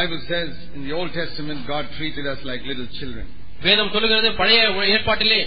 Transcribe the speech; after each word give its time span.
Bible 0.00 0.20
says 0.28 0.50
in 0.76 0.82
the 0.86 0.92
Old 0.98 1.10
Testament, 1.12 1.58
God 1.66 1.84
treated 1.98 2.26
us 2.32 2.40
like 2.50 2.60
little 2.72 2.88
children. 2.98 3.26
வேதம் 3.66 3.90
சொல்லுகிறது 3.94 4.28
பழைய 4.38 4.60
ஏற்பாட்டிலே 4.96 5.40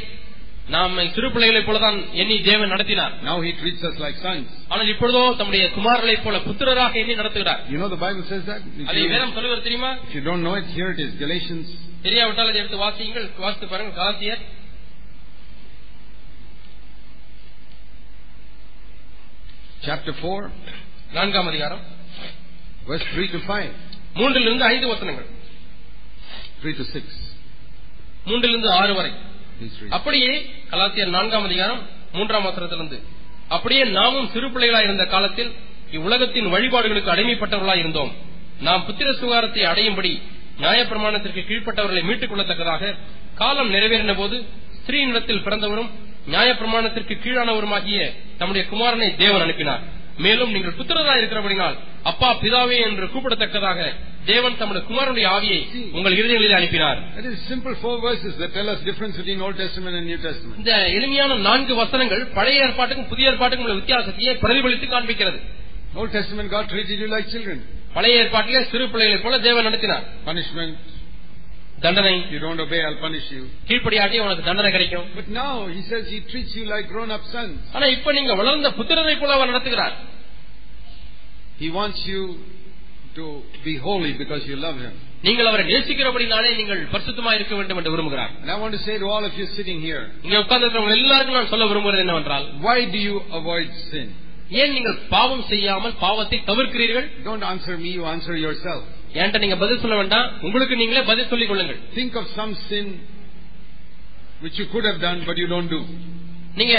நாம் 0.73 0.93
சிறு 1.15 1.27
பிள்ளைகளைப் 1.35 1.67
போலதான் 1.69 1.97
எண்ணி 2.21 2.35
தேவன் 2.49 2.71
நடத்தினார் 2.73 3.13
Now 3.29 3.37
He 3.45 3.51
treats 3.61 3.81
us 3.89 3.95
like 4.03 4.17
sons. 4.27 4.45
ஆனால் 4.71 4.91
இப்பொழுதோ 4.93 5.23
தம்முடைய 5.39 5.63
குமாரர்களைப் 5.77 6.23
போல 6.25 6.37
புத்திரராக 6.47 6.99
எண்ணி 7.03 7.15
நடத்துகிறார் 7.21 7.61
You 7.73 7.79
know 7.81 7.89
the 7.95 8.01
Bible 8.05 8.23
says 8.31 8.43
that? 8.51 8.61
If 8.81 8.89
அதை 8.91 9.03
வேதம் 9.15 9.33
சொல்லுவது 9.37 9.63
தெரியுமா 9.67 9.91
if 10.07 10.13
you 10.17 10.23
don't 10.29 10.43
know 10.47 10.55
it, 10.61 10.67
here 10.77 10.89
it 10.95 11.01
is. 11.05 11.11
Galatians 11.23 11.69
தெரியாவிட்டால் 12.05 12.51
அதை 12.51 12.59
எடுத்து 12.63 12.79
வாசியுங்கள் 12.85 13.27
வாசித்து 13.45 13.67
பாருங்கள் 13.73 13.97
கலாத்தியர் 13.99 14.43
chapter 19.81 20.13
4, 20.13 20.49
நான்காம் 21.17 21.49
அதிகாரம் 21.51 21.83
verse 22.87 23.05
3 23.13 23.27
to 23.33 23.39
5. 23.47 23.71
மூன்றிலிருந்து 24.19 24.65
ஐந்து 24.73 24.87
வசனங்கள். 24.93 25.27
3 26.63 26.73
to 26.79 26.83
6. 26.93 27.13
மூன்றிலிருந்து 28.29 28.69
ஆறு 28.79 28.93
வரை. 28.99 29.11
அப்படியே 29.97 30.31
கலாத்தியர் 30.71 31.15
நான்காம் 31.15 31.45
அதிகாரம் 31.49 31.81
மூன்றாம் 32.17 32.45
வசனத்திலிருந்து. 32.49 32.97
அப்படியே 33.55 33.83
நாமும் 33.97 34.29
சிறு 34.33 34.47
பிள்ளைகளாய் 34.53 34.87
இருந்த 34.87 35.05
காலத்தில் 35.13 35.51
இவ்வுலகத்தின் 35.97 36.47
வழிபாடுகளுக்கு 36.53 37.13
அடிமைப்பட்டவர்களாய் 37.15 37.81
இருந்தோம். 37.83 38.11
நாம் 38.67 38.85
புத்திர 38.87 39.09
சுகாரத்தை 39.21 39.63
அடையும்படி 39.71 40.13
நியாயப்பிரமாணத்திற்கு 40.63 41.41
கீழ்ப்பட்டவர்களை 41.49 42.01
மீட்டுக் 42.09 42.31
கொள்ளத்தக்கதாக 42.31 42.93
காலம் 43.41 43.71
நிறைவேறின 43.75 44.13
போது 44.21 44.37
ஸ்திரீனிடத்தில் 44.79 45.43
பிறந்தவரும் 45.45 45.89
நியாயப்பிரமாணத்திற்கு 46.33 47.15
கீழானவருமாகிய 47.23 47.99
தம்முடைய 48.39 48.63
குமாரனை 48.71 49.09
தேவன் 49.23 49.43
அனுப்பினார். 49.45 49.83
மேலும் 50.25 50.51
நீங்கள் 50.55 50.77
புத்திரராய் 50.79 51.19
இருக்கிறபடினால் 51.21 51.77
அப்பா 52.05 52.29
பிதாவே 52.41 52.77
என்று 52.87 53.05
கூப்பிடத்தக்கதாக 53.11 53.79
தேவன் 54.25 54.57
தம்முடைய 54.59 54.83
குமாரனுடைய 54.87 55.25
ஆவியை 55.35 55.59
உங்கள் 55.97 56.15
இருதயங்களில் 56.19 56.55
அனுப்பினார் 56.57 56.99
That 57.15 57.27
is 57.29 57.37
simple 57.51 57.75
four 57.83 57.95
verses 58.01 58.33
that 58.41 58.51
tell 58.57 58.69
us 58.73 58.79
difference 58.89 59.15
between 59.21 59.41
Old 59.45 59.57
Testament 59.63 59.93
and 59.99 60.05
New 60.11 60.19
Testament. 60.25 60.57
இந்த 60.61 60.73
எளிமையான 60.97 61.37
நான்கு 61.47 61.73
வசனங்கள் 61.81 62.23
பழைய 62.37 62.65
ஏற்பாட்டுக்கும் 62.65 63.09
புதிய 63.11 63.29
ஏற்பாட்டுக்கும் 63.31 63.67
உள்ள 63.67 63.77
வித்தியாசத்தையே 63.81 64.33
பிரதிபலித்து 64.43 64.87
காண்பிக்கிறது 64.93 65.39
Old 65.95 66.11
Testament, 66.11 66.47
God 66.49 66.65
treated 66.69 66.99
you 67.03 67.09
like 67.09 67.27
children. 67.33 67.57
பழைய 67.95 68.21
ஏற்பாட்டிலே 68.21 68.61
சிறு 68.71 68.85
பிள்ளைகளைப் 68.93 69.23
போல 69.25 69.37
தேவன் 69.47 69.67
நடத்தினார் 69.69 70.05
Punishment. 70.29 70.75
தண்டனை 71.83 72.13
If 72.17 72.31
you 72.33 72.39
don't 72.39 72.59
obey, 72.59 72.79
I'll 72.87 72.99
punish 72.99 73.27
you. 73.35 73.43
கீழ்ப்படியாட்டி 73.69 74.17
உனக்கு 74.25 74.43
தண்டனை 74.49 74.71
கிடைக்கும் 74.71 75.07
But 75.17 75.27
now 75.35 75.53
He 75.75 75.81
says 75.89 76.03
He 76.13 76.19
treats 76.31 76.53
you 76.59 76.65
like 76.73 76.87
grown-up 76.93 77.23
sons. 77.35 77.55
ஆனா 77.75 77.85
இப்ப 77.95 78.13
நீங்க 78.17 78.33
வளர்ந்த 78.41 78.69
புத்திரரை 78.79 79.15
போல 79.21 79.33
அவர் 79.37 79.51
நடத்துகிறார் 79.51 79.95
He 81.58 81.68
wants 81.70 82.00
you 82.06 82.22
to 83.16 83.24
be 83.66 83.74
holy 83.78 84.12
because 84.22 84.42
you 84.50 84.56
love 84.66 84.78
Him. 84.78 84.94
நீங்கள் 85.26 85.48
அவரை 85.50 85.62
நேசிக்கிறபடினாலே 85.70 86.50
நீங்கள் 86.58 86.80
பரிசுத்தமா 86.92 87.30
இருக்க 87.38 87.54
வேண்டும் 87.60 87.78
என்று 87.80 87.92
விரும்புகிறார் 87.94 88.32
And 88.42 88.50
I 88.54 88.58
want 88.62 88.74
to 88.76 88.82
say 88.86 88.94
to 89.02 89.06
all 89.14 89.24
of 89.28 89.34
you 89.40 89.46
sitting 89.56 89.78
here, 89.86 90.02
இங்க 90.26 90.36
உட்கார்ந்து 90.44 90.68
எல்லாருக்கும் 90.98 91.38
நான் 91.40 91.52
சொல்ல 91.54 91.66
விரும்புகிறது 91.72 92.04
என்னவென்றால் 92.06 92.46
why 92.66 92.78
do 92.94 93.00
you 93.08 93.16
avoid 93.40 93.68
sin? 93.90 94.06
ஏன் 94.60 94.72
நீங்கள் 94.74 94.98
பாவம் 95.14 95.44
செய்யாமல் 95.50 95.96
பாவத்தை 96.04 96.38
தவிர்க்கிறீர்கள் 96.50 97.08
Don't 97.28 97.44
answer 97.52 97.74
me, 97.82 97.90
you 97.98 98.04
answer 98.14 98.36
yourself. 98.46 98.82
என்கிட்ட 99.18 99.38
நீங்க 99.44 99.56
பதில் 99.62 99.82
சொல்ல 99.84 99.96
வேண்டாம் 100.02 100.26
உங்களுக்கு 100.46 100.74
நீங்களே 100.82 101.02
பதில் 101.10 101.30
சொல்லிக் 101.32 101.50
கொள்ளுங்கள் 101.52 101.80
Think 101.98 102.14
of 102.20 102.26
some 102.38 102.52
sin 102.70 102.86
which 104.44 104.56
you 104.60 104.66
could 104.72 104.84
have 104.84 105.00
done 105.00 105.20
but 105.28 105.36
you 105.42 105.48
don't 105.54 105.70
do. 105.76 105.80
நீங்க 106.60 106.76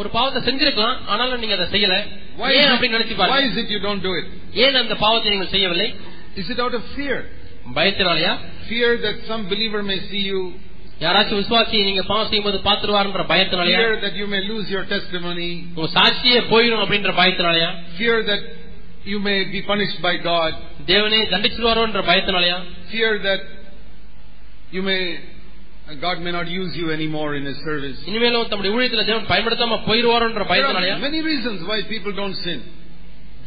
ஒரு 0.00 0.08
பாவத்தை 0.16 0.40
செஞ்சிருக்கலாம் 0.48 0.98
ஆனாலும் 1.12 1.40
நீங்க 1.42 1.54
அதை 1.58 1.66
செய்யல 1.74 1.94
Why 2.23 2.23
ஏன் 2.58 2.66
is, 2.66 2.72
அப்படி 2.74 2.88
நினைச்சு 2.96 3.14
it, 3.14 3.20
why 3.20 3.28
பாருங்க 3.32 3.50
is 3.52 3.58
it 3.62 3.68
you 3.74 3.80
don't 3.88 4.02
do 4.08 4.12
it? 4.20 4.26
ஏன் 4.64 4.78
அந்த 4.82 4.94
பாவத்தை 5.04 5.28
நீங்கள் 5.34 5.52
செய்யவில்லை 5.56 5.88
Is 6.40 6.48
it 6.54 6.58
out 6.64 6.74
of 6.78 6.82
fear? 6.96 7.18
பயத்தினாலயா 7.78 8.32
Fear 8.70 8.90
that 9.04 9.16
some 9.30 9.42
believer 9.52 9.80
may 9.90 9.98
see 10.10 10.24
you, 10.32 10.40
யாராச்சும் 11.04 11.40
விசுவாசி 11.42 11.76
நீங்க 11.88 12.02
பாவம் 12.10 12.28
செய்யும்போது 12.30 12.58
பாத்துருவாருன்ற 12.68 13.22
பயத்தினாலயா 13.32 13.78
fear 13.82 13.94
that 14.04 14.14
you 14.20 14.26
may 14.34 14.42
lose 14.52 14.66
your 14.76 14.84
testimony, 14.94 15.50
உங்க 15.76 15.88
சாட்சியே 15.98 16.40
போயிடும் 16.52 16.82
அப்படின்ற 16.84 17.12
பயத்தினாலயா 17.20 17.70
fear 18.00 18.16
that 18.30 18.42
you 19.10 19.18
may 19.28 19.38
be 19.54 19.60
punished 19.70 19.98
by 20.06 20.14
God, 20.30 20.52
தேவனே 20.90 21.20
தண்டிச்சிருவாரோன்ற 21.32 22.02
பயத்தினாலயா 22.10 22.58
fear 22.92 23.12
that 23.28 23.42
you 24.74 24.82
may 24.90 25.02
God 26.00 26.18
may 26.20 26.30
not 26.30 26.48
use 26.48 26.72
you 26.76 26.88
anymore 26.92 27.30
in 27.34 27.44
His 27.44 27.56
service. 27.68 27.96
இனிமேலும் 28.10 28.50
தம்முடைய 28.50 28.74
ஊழியத்துல 28.76 29.04
தேவன் 29.08 29.30
பயன்படுத்தாம 29.32 29.78
போயிருவாரோன்ற 29.88 30.42
There 30.42 30.50
பயத்தினாலயா 30.52 30.96
are 30.98 31.06
many 31.08 31.22
reasons 31.30 31.58
why 31.70 31.78
people 31.94 32.12
don't 32.20 32.36
sin. 32.44 32.60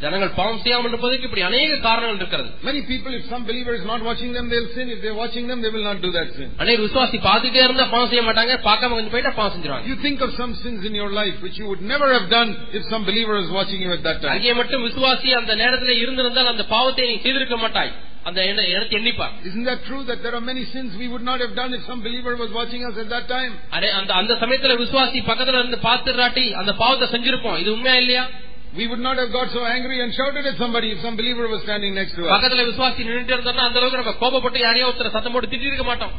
ஜனங்கள் 0.03 0.31
பாவம் 0.38 0.59
செய்யாமல் 0.63 0.89
இருப்பதற்கு 0.91 1.25
இப்படி 1.27 1.44
அநேக 1.49 1.75
காரணங்கள் 1.85 2.19
இருக்கிறது 2.21 2.49
Many 2.69 2.81
people, 2.89 3.11
if 3.19 3.23
some 3.33 3.44
believer 3.49 3.73
is 3.79 3.85
not 3.91 4.01
watching 4.07 4.31
them, 4.38 4.45
they'll 4.51 4.71
sin. 4.75 4.88
If 4.95 4.99
they're 5.03 5.19
watching 5.21 5.45
them, 5.49 5.59
they 5.66 5.71
will 5.75 5.85
not 5.89 5.99
do 6.05 6.11
that 6.17 6.29
sin. 6.38 6.49
அநேக 6.63 6.77
விசுவாசி 6.85 7.17
பார்த்துட்டே 7.27 7.61
இருந்தா 7.67 7.85
பாவம் 7.94 8.11
செய்ய 8.13 8.23
மாட்டாங்க 8.29 8.55
பார்க்காம 8.67 8.95
கொஞ்சம் 8.97 9.13
போயிட்டா 9.16 9.33
பாவம் 9.39 9.53
செஞ்சிருவாங்க 9.55 9.88
You 9.91 9.97
think 10.05 10.19
of 10.27 10.31
some 10.41 10.53
sins 10.63 10.81
in 10.89 10.95
your 11.01 11.11
life 11.21 11.38
which 11.45 11.59
you 11.61 11.67
would 11.71 11.85
never 11.94 12.09
have 12.17 12.27
done 12.38 12.49
if 12.79 12.83
some 12.94 13.05
believer 13.11 13.35
was 13.41 13.51
watching 13.59 13.81
you 13.85 13.94
at 13.97 14.03
that 14.09 14.19
time. 14.25 14.33
அங்கே 14.38 14.55
மட்டும் 14.61 14.83
விசுவாசி 14.89 15.31
அந்த 15.41 15.55
நேரத்துல 15.63 15.95
இருந்திருந்தால் 16.03 16.51
அந்த 16.53 16.66
பாவத்தை 16.75 17.05
நீ 17.11 17.16
செய்திருக்க 17.27 17.57
மாட்டாய் 17.66 17.94
அந்த 18.27 18.39
எண்ண- 18.49 18.67
எண்ணத்தை 18.71 18.95
எண்ணிப்பார் 18.99 19.33
Isn't 19.49 19.66
that 19.69 19.79
true 19.88 20.01
that 20.09 20.19
there 20.23 20.35
are 20.35 20.45
many 20.51 20.63
sins 20.73 20.89
we 21.01 21.07
would 21.13 21.25
not 21.29 21.39
have 21.45 21.53
done 21.55 21.71
if 21.77 21.83
some 21.89 22.01
believer 22.07 22.33
was 22.44 22.51
watching 22.51 22.83
us 22.89 22.95
at 22.97 23.09
that 23.16 23.25
time? 23.27 23.53
அடே, 23.75 23.89
அந்த 23.99 24.11
அந்த 24.21 24.33
சமயத்துல 24.44 24.75
விசுவாசி 24.81 25.21
பக்கத்துல 25.29 25.59
இருந்து 25.61 25.79
பார்த்துறாட்டி 25.88 26.45
அந்த 26.61 26.73
பாவத்தை 26.81 27.07
செஞ்சிருப்போம் 27.16 27.59
இது 27.63 27.71
உண்மையா 27.77 27.97
இல்லையா 28.03 28.25
We 28.73 28.85
would 28.91 29.01
not 29.01 29.17
have 29.21 29.31
got 29.31 29.47
so 29.55 29.63
angry 29.67 29.97
and 30.03 30.11
shouted 30.13 30.45
at 30.51 30.55
somebody 30.61 30.88
if 30.94 30.99
some 31.01 31.16
believer 31.19 31.45
was 31.47 31.59
standing 31.66 31.91
next 31.99 32.13
to 32.17 32.23
us. 32.23 32.31
பக்கத்துல 32.35 32.63
விசுவாசி 32.69 33.03
நின்றுட்டு 33.07 33.35
இருந்தோம்னா 33.35 33.66
அந்த 33.69 33.77
அளவுக்கு 33.79 34.01
நம்ம 34.01 34.13
கோபப்பட்டு 34.23 34.61
யாரையோ 34.63 34.88
ஒருத்தர் 34.89 35.16
சத்தம் 35.16 35.35
போட்டு 35.35 35.51
திட்டி 35.51 35.69
இருக்க 35.71 35.85
மாட்டோம் 35.91 36.13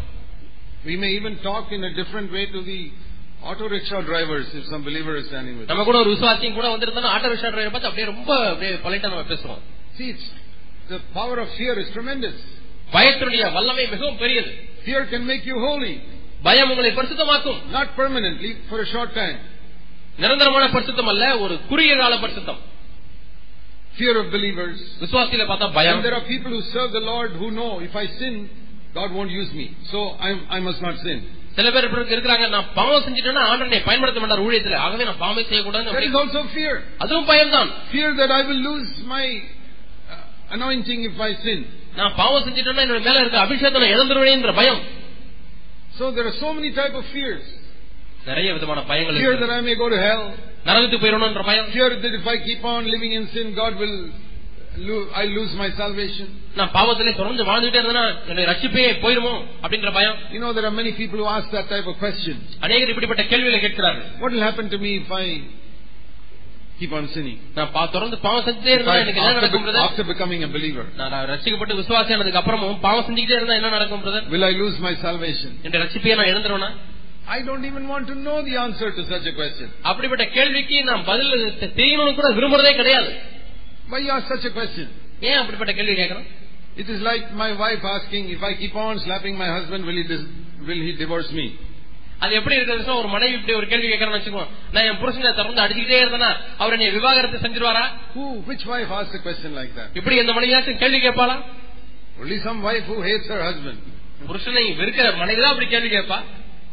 We 0.85 0.97
may 0.97 1.11
even 1.13 1.35
talk 1.43 1.67
in 1.73 1.83
a 1.85 1.95
different 1.95 2.31
way 2.31 2.45
to 2.55 2.61
the 2.63 2.79
auto 3.43 3.67
rickshaw 3.69 4.01
drivers 4.03 4.47
if 4.59 4.65
some 4.73 4.83
believer 4.89 5.15
is 5.17 5.27
standing 5.31 5.55
with 5.57 5.65
us. 5.65 5.71
நம்ம 5.73 5.85
கூட 5.89 5.99
ஒரு 6.03 6.11
விசுவாசியும் 6.15 6.57
கூட 6.59 6.67
வந்திருந்தோம்னா 6.75 7.13
ஆட்டோ 7.15 7.31
ரிக்ஷா 7.33 7.51
டிரைவர் 7.53 7.75
பார்த்து 7.75 7.91
அப்படியே 7.91 8.09
ரொம்ப 8.13 8.31
அப்படியே 8.53 8.73
பொலைட்டா 8.87 9.11
நம்ம 9.13 9.27
பேசுவோம் 9.33 9.63
See, 9.99 10.09
it's, 10.15 10.27
the 10.89 11.01
power 11.15 11.37
of 11.45 11.49
fear 11.59 11.75
is 11.83 11.89
tremendous. 11.97 12.37
பயத்தினுடைய 12.95 13.45
வல்லமை 13.57 13.85
மிகவும் 13.95 14.19
பெரியது 14.25 14.53
Fear 14.87 15.03
can 15.13 15.23
make 15.31 15.45
you 15.51 15.57
holy, 15.67 15.95
பயம் 16.47 16.71
உங்களை 16.73 16.91
பரிசுத்தமாக்கும் 16.99 17.61
not 17.77 17.89
permanently, 18.01 18.51
for 18.71 18.79
a 18.81 18.89
short 18.95 19.11
time. 19.15 19.39
நிரந்தரமான 20.23 20.65
பரிசுத்தம் 20.75 21.11
அல்ல 21.13 21.25
ஒரு 21.45 21.55
குறுகிய 21.71 21.95
கால 22.03 22.15
பரிசுத்தம் 22.25 22.61
Fear 23.99 24.15
of 24.21 24.27
believers. 24.37 24.79
விசுவாசியில 25.03 25.45
பார்த்தா 25.51 25.67
பயம் 25.79 25.97
And 25.97 26.05
there 26.07 26.17
are 26.19 26.27
people 26.35 26.53
who 26.57 26.63
serve 26.75 26.91
the 26.99 27.05
Lord 27.13 27.31
who 27.41 27.49
know 27.59 27.73
if 27.89 27.95
I 28.03 28.07
sin, 28.21 28.35
God 28.99 29.11
won't 29.17 29.33
use 29.41 29.51
me. 29.61 29.67
So 29.93 29.99
I, 30.27 30.31
I 30.57 30.61
must 30.69 30.81
not 30.87 30.97
sin. 31.07 31.19
சில 31.57 31.69
பேர் 31.75 31.87
இப்படி 31.89 32.15
இருக்கிறாங்க 32.15 32.47
நான் 32.55 32.71
பாவம் 32.79 33.05
செஞ்சுட்டேன்னா 33.07 33.43
ஆண்டனை 33.51 33.79
பயன்படுத்த 33.89 34.21
மாட்டார் 34.23 34.45
ஊழியத்துல 34.47 34.79
ஆகவே 34.87 35.05
நான் 35.11 35.21
பாவமே 35.25 35.43
செய்யக்கூடாது 35.51 35.93
That 35.97 36.07
is 36.11 36.17
also 36.23 36.41
fear. 36.57 36.75
அதுவும் 37.05 37.29
பயம்தான் 37.33 37.71
Fear 37.93 38.09
that 38.21 38.33
I 38.39 38.45
will 38.49 38.63
lose 38.71 38.91
my 39.15 39.25
uh, 39.27 39.43
anointing 40.51 41.01
if 41.11 41.17
I 41.21 41.35
sin. 41.45 41.61
நான் 41.99 42.15
பாவம் 42.21 42.45
செஞ்சுட்டேன்னா 42.47 42.85
என்னோட 42.87 43.01
மேல 43.09 43.19
இருக்க 43.23 43.39
அபிஷேகத்தை 43.47 43.81
நான் 43.83 43.95
இழந்துருவேன்ற 43.97 44.53
பயம் 44.61 44.81
So 45.99 46.05
there 46.11 46.27
are 46.27 46.37
so 46.41 46.49
many 46.53 46.71
type 46.73 46.95
of 46.95 47.07
fears. 47.15 47.45
நிறைய 48.27 48.49
விதமான 48.57 48.81
பயங்கள் 48.91 49.17
Fear 49.17 49.31
இருக்கு. 49.31 49.45
that 49.45 49.55
I 49.59 49.63
may 49.69 49.77
go 49.83 49.89
to 49.95 49.99
hell. 50.07 50.23
நரகத்துக்கு 50.69 51.03
போயிடணும்ன்ற 51.05 51.43
பயம் 51.51 51.69
Fear 51.75 51.89
that 52.05 52.15
if 52.21 52.27
I 52.35 52.39
keep 52.49 52.63
on 52.75 52.83
living 52.95 53.13
in 53.19 53.25
sin, 53.35 53.47
God 53.55 53.73
will, 53.83 53.97
lo- 54.89 55.09
I 55.15 55.27
lose 55.37 55.53
my 55.63 55.69
salvation. 55.81 56.27
நான் 56.59 56.73
பாவத்திலே 56.77 57.13
தொடர்ந்து 57.21 57.45
வாழ்ந்துட்டே 57.51 57.79
இருந்தேன்னா 57.81 58.05
என்னுடைய 58.25 58.47
ரட்சிப்பே 58.53 58.87
போயிருமோ 59.05 59.35
அப்படின்ற 59.65 59.91
பயம் 59.99 60.17
You 60.35 60.41
know, 60.43 60.53
there 60.57 60.67
are 60.71 60.77
many 60.81 60.93
people 61.01 61.19
who 61.23 61.29
ask 61.37 61.49
that 61.59 61.69
type 61.75 61.89
of 61.93 61.97
question. 62.05 62.37
அநேகர் 62.67 62.93
இப்படிப்பட்ட 62.95 63.25
கேள்விகளை 63.33 63.61
கேட்கிறார்கள் 63.67 64.09
What 64.23 64.33
will 64.37 64.47
happen 64.51 64.69
to 64.75 64.81
me 64.87 64.93
if 65.03 65.11
I 65.23 65.27
keep 66.80 66.94
on 66.98 67.06
sinning? 67.16 67.38
நான் 67.58 67.72
தொடர்ந்து 67.96 68.18
பாவம் 68.26 68.46
செஞ்சுட்டே 68.48 68.74
இருந்தா 68.78 68.96
எனக்கு 69.04 69.22
என்ன 69.22 69.34
நடக்கும் 69.40 69.66
brother? 69.66 69.82
after 69.88 70.04
becoming 70.12 70.42
a 70.48 70.52
believer, 70.56 70.86
நான் 71.00 71.16
ரசிக்கப்பட்டு 71.34 71.80
விசுவாசியானதுக்கு 71.82 72.42
அப்புறமும் 72.42 72.80
பாவம் 72.88 73.06
செஞ்சுக்கிட்டே 73.08 73.38
இருந்தா 73.40 73.58
என்ன 73.60 73.74
நடக்கும் 73.78 74.04
brother 74.06 74.28
will 74.36 74.46
I 74.52 74.56
lose 74.62 74.78
my 74.88 74.94
salvation? 75.08 75.52
என்ற 75.68 75.76
ரட்சிப்பையே 75.84 76.18
நான் 76.22 76.32
இழந்துருவேனா 76.34 76.72
I 77.38 77.42
don't 77.48 77.66
even 77.72 77.84
want 77.94 78.06
to 78.12 78.16
know 78.26 78.38
the 78.48 78.56
answer 78.66 78.88
to 78.98 79.02
such 79.14 79.26
a 79.32 79.36
question. 79.40 79.68
அப்படிப்பட்ட 79.90 80.26
கேள்விக்கு 80.38 80.78
நான் 80.92 81.04
பதில் 81.12 81.34
தெரியணும்னு 81.80 82.16
கூட 82.20 82.30
விரும்புறதே 82.40 82.74
கிடையாது 82.82 83.12
Why 83.92 84.00
you 84.06 84.12
ask 84.18 84.28
such 84.36 84.46
a 84.52 84.54
question? 84.60 84.88
ஏன் 85.30 85.40
அப்படிப்பட்ட 85.42 85.74
கேள்வி 85.80 85.96
கேட்கறோம் 86.02 86.28
It 86.82 86.90
is 86.94 87.00
like 87.02 87.26
my 87.44 87.52
wife 87.62 87.84
asking, 87.84 88.30
if 88.36 88.42
I 88.50 88.52
keep 88.60 88.76
on 88.84 89.00
slapping 89.06 89.36
my 89.42 89.48
husband, 89.56 89.82
will 89.88 89.98
he, 90.02 90.06
will 90.68 90.82
he 90.86 90.92
divorce 91.02 91.30
me? 91.40 91.46
அது 92.20 92.36
எப்படி 92.36 92.56
இருக்கிறதுன்னா 92.56 92.96
ஒரு 92.96 93.08
மனைவி 93.08 93.34
இப்படி 93.34 93.54
ஒரு 93.54 93.68
கேள்வி 93.68 93.88
கேட்கறேன்னு 93.88 94.18
வச்சுக்கோ 94.18 94.44
நான் 94.72 94.86
என் 94.86 95.00
புருஷனை 95.02 95.32
தொடர்ந்து 95.34 95.64
அடிச்சுக்கிட்டே 95.64 96.00
இருந்தேனா 96.02 96.30
அவர் 96.58 96.74
என்னை 96.74 96.90
விவாகரத்து 96.92 97.38
செஞ்சிருவாரா? 97.38 97.84
இப்படி 99.94 100.16
இந்த 100.18 100.34
மனைவியாச்சும் 100.34 100.82
கேள்வி 100.84 101.00
கேட்பாளா? 101.00 101.36
புருஷனை 104.28 104.64
வெறுக்கிற 104.80 105.08
மனைவிதான் 105.18 105.54
அப்படி 105.54 105.68
கேள்வி 105.68 105.90
கேட்பா? 105.90 106.18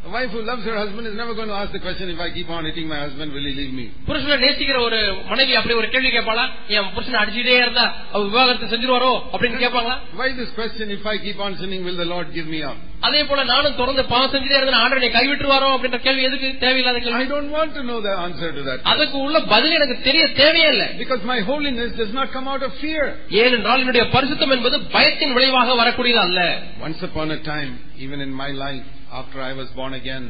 A 0.06 0.10
wife 0.10 0.30
who 0.34 0.40
loves 0.42 0.64
her 0.64 0.74
husband 0.74 1.06
is 1.06 1.14
never 1.14 1.32
going 1.32 1.46
to 1.46 1.54
ask 1.54 1.70
the 1.70 1.78
question, 1.78 2.06
if 2.10 2.18
I 2.18 2.34
keep 2.36 2.48
on 2.50 2.64
hitting 2.68 2.86
my 2.88 2.98
husband, 3.02 3.28
will 3.34 3.44
he 3.48 3.52
leave 3.58 3.74
me? 3.80 3.84
புருஷனை 4.08 4.36
நேசிக்கிற 4.44 4.78
ஒரு 4.86 4.98
மனைவி 5.30 5.52
அப்படி 5.58 5.74
ஒரு 5.80 5.88
கேள்வி 5.92 6.10
கேட்பாளா 6.14 6.44
என் 6.76 6.88
புருஷனை 6.96 7.18
அடிச்சுட்டே 7.20 7.54
இருந்தா 7.60 7.84
அவர் 8.12 8.26
விவாகரத்தை 8.30 8.68
செஞ்சிருவாரோ 8.72 9.10
அப்படின்னு 9.32 9.60
கேட்பாங்களா 9.64 9.96
Why 10.20 10.28
this 10.40 10.50
question, 10.58 10.86
if 10.96 11.04
I 11.12 11.18
keep 11.26 11.38
on 11.46 11.52
sinning, 11.60 11.82
will 11.88 11.98
the 12.02 12.08
Lord 12.14 12.30
give 12.38 12.48
me 12.54 12.60
up? 12.70 12.78
அதே 13.08 13.20
போல 13.28 13.44
நானும் 13.52 13.76
தொடர்ந்து 13.80 14.02
பாவம் 14.12 14.32
செஞ்சுட்டே 14.32 14.56
இருந்தேன் 14.60 14.82
ஆண்டவனை 14.84 15.10
கைவிட்டுருவாரோ 15.18 15.68
அப்படின்ற 15.74 16.00
கேள்வி 16.06 16.24
எதுக்கு 16.28 16.48
தேவையில்லாத 16.64 16.98
I 16.98 17.04
கேள்வி 17.06 17.28
don't 17.34 17.52
want 17.58 17.72
to 17.78 17.84
know 17.90 17.98
the 18.08 18.14
answer 18.26 18.50
to 18.58 18.64
that. 18.68 18.80
அதுக்கு 18.92 19.16
உள்ள 19.26 19.38
பதில் 19.54 19.76
எனக்கு 19.78 19.96
தெரிய 20.08 20.24
தேவையே 20.40 20.68
இல்லை 20.74 20.88
Because 21.02 21.22
my 21.32 21.38
holiness 21.50 21.92
does 22.02 22.12
not 22.18 22.30
come 22.36 22.48
out 22.54 22.64
of 22.68 22.72
fear. 22.84 23.04
ஏனென்றால் 23.44 23.82
என்னுடைய 23.84 24.06
பரிசுத்தம் 24.16 24.54
என்பது 24.56 24.78
பயத்தின் 24.96 25.36
விளைவாக 25.38 25.76
வரக்கூடியது 25.82 26.22
அல்ல 26.26 26.40
Once 26.88 27.02
upon 27.10 27.30
a 27.38 27.42
time, 27.52 27.72
even 28.06 28.20
in 28.28 28.34
my 28.42 28.50
life, 28.64 28.88
after 29.12 29.38
I 29.42 29.52
was 29.54 29.68
born 29.72 29.92
again, 29.94 30.24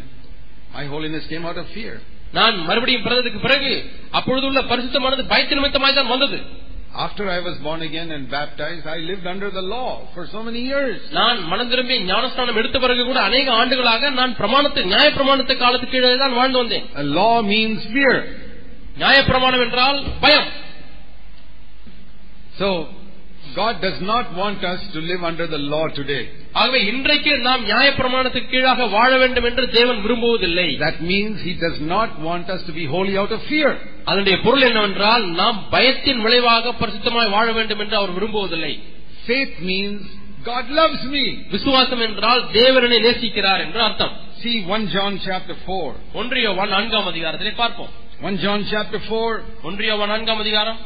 my 0.73 0.85
holiness 0.87 1.25
came 1.27 1.45
out 1.45 1.59
of 1.59 1.69
fear. 1.71 1.95
நான் 2.35 2.57
மறுபடியும் 2.69 3.05
பிறந்ததுக்கு 3.07 3.41
பிறகு 3.41 3.73
அப்பொழுதுள்ள 4.19 4.61
பரிசுத்தமானது 4.71 5.23
பயத்தின் 5.33 5.59
நிமித்தமாய் 5.61 5.99
தான் 5.99 6.13
வந்தது 6.15 6.39
After 7.05 7.25
I 7.29 7.41
was 7.41 7.57
born 7.67 7.83
again 7.83 8.09
and 8.15 8.25
baptized, 8.31 8.87
I 8.87 8.99
lived 9.11 9.27
under 9.27 9.49
the 9.51 9.63
law 9.67 9.91
for 10.15 10.23
so 10.33 10.41
many 10.49 10.63
years. 10.73 10.99
நான் 11.19 11.39
மனம் 11.51 11.71
திரும்பி 11.73 11.95
ஞானஸ்தானம் 12.11 12.59
எடுத்த 12.63 12.79
பிறகு 12.83 13.03
கூட 13.11 13.19
அநேக 13.29 13.47
ஆண்டுகளாக 13.61 14.11
நான் 14.19 14.35
பிரமாணத்து 14.41 14.81
நியாய 14.91 15.09
பிரமாணத்து 15.17 15.55
காலத்துக்கு 15.63 15.95
கீழே 15.97 16.11
தான் 16.25 16.37
வாழ்ந்து 16.41 16.61
வந்தேன் 16.63 16.87
A 17.03 17.07
law 17.21 17.35
means 17.53 17.81
fear. 17.95 18.15
நியாய 18.97 19.19
பிரமாணம் 19.31 19.65
என்றால் 19.67 20.01
பயம் 20.25 20.49
So, 22.59 22.69
God 23.55 23.81
does 23.81 24.01
not 24.03 24.37
want 24.37 24.63
us 24.65 24.81
to 24.93 25.01
live 25.03 25.23
under 25.25 25.47
the 25.47 25.61
law 25.73 25.87
today. 25.91 26.25
ஆகவே 26.60 26.80
இன்றைக்கு 26.86 27.32
நாம் 27.48 27.64
நியாய 27.64 27.88
பிரமாணத்துக்கு 27.98 28.52
கீழாக 28.54 28.86
வாழ 28.96 29.10
வேண்டும் 29.18 29.48
என்று 29.50 29.64
தேவன் 29.70 30.00
விரும்புவதில்லை 30.06 30.68
That 30.86 31.00
means 31.12 31.34
He 31.48 31.54
does 31.66 31.80
not 31.94 32.12
want 32.28 32.48
us 32.56 32.62
to 32.68 32.74
be 32.80 32.86
holy 32.96 33.16
out 33.22 33.34
of 33.38 33.42
fear. 33.52 33.72
அதனுடைய 34.04 34.36
பொருள் 34.46 34.66
என்னவென்றால் 34.70 35.26
நாம் 35.42 35.60
பயத்தின் 35.72 36.22
விளைவாக 36.26 36.74
பரிசுத்தமாய் 36.82 37.34
வாழ 37.36 37.48
வேண்டும் 37.52 37.82
என்று 37.86 37.96
அவர் 37.96 38.16
விரும்புவதில்லை 38.18 38.74
Faith 39.28 39.56
means 39.72 40.02
God 40.44 40.68
loves 40.80 41.02
me. 41.16 41.26
விசுவாசம் 41.50 42.04
என்றால் 42.08 42.42
தேவனை 42.52 43.00
நேசிக்கிறார் 43.08 43.64
என்று 43.66 43.82
அர்த்தம் 43.82 44.16
See 44.42 44.56
1 44.76 44.88
John 44.96 45.14
chapter 45.28 45.56
4. 45.68 45.94
ஒன்றிய 46.14 46.50
நான்காம் 46.74 47.08
அதிகாரத்திலே 47.12 47.54
பார்ப்போம் 47.56 47.92
1 48.24 48.42
John 48.46 48.62
chapter 48.74 49.00
4, 49.10 49.42
ஒன்றிய 49.70 49.96
நான்காம் 50.14 50.42
அதிகாரம் 50.46 50.80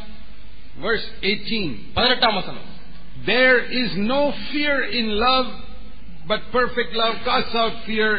verse 0.84 1.08
18. 1.24 1.64
பதினெட்டாம் 1.94 2.38
வசனம் 2.40 2.68
There 3.27 3.59
is 3.81 3.91
no 4.15 4.21
fear 4.51 4.77
in 4.99 5.07
love, 5.19 5.47
but 6.31 6.41
perfect 6.53 6.93
love 6.95 7.15
casts 7.25 7.55
out 7.63 7.75
fear, 7.87 8.11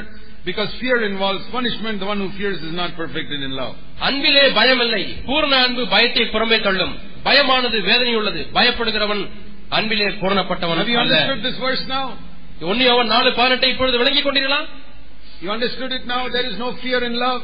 because 0.45 0.69
fear 0.81 0.97
involves 1.09 1.43
punishment. 1.51 1.95
The 1.99 2.09
one 2.13 2.19
who 2.23 2.29
fears 2.39 2.59
is 2.61 2.73
not 2.81 2.91
perfected 3.01 3.41
in 3.47 3.51
love. 3.61 3.75
அன்பிலே 4.07 4.45
பயமில்லை 4.59 5.03
பூர்ண 5.29 5.53
அன்பு 5.67 5.83
பயத்தை 5.93 6.25
புறமே 6.33 6.57
தள்ளும் 6.67 6.95
பயமானது 7.27 7.77
வேதனையுள்ளது 7.89 8.41
பயப்படுகிறவன் 8.57 9.23
அன்பிலே 9.77 10.09
பூரணப்பட்டவன் 10.21 10.79
Have 10.81 10.91
you 10.95 10.99
அல்ல 11.03 11.15
understood 11.15 11.43
this 11.49 11.57
verse 11.67 11.83
now? 11.95 12.05
ஒன்னியவன் 12.71 13.09
நாலு 13.15 13.29
பதினெட்டை 13.39 13.69
இப்பொழுது 13.73 13.97
விளங்கிக் 14.03 14.27
கொண்டீர்களா 14.27 14.61
You 15.41 15.49
understood 15.55 15.91
it 15.97 16.05
now? 16.07 16.21
There 16.35 16.45
is 16.51 16.55
no 16.57 16.69
fear 16.83 16.99
in 17.07 17.15
love. 17.25 17.41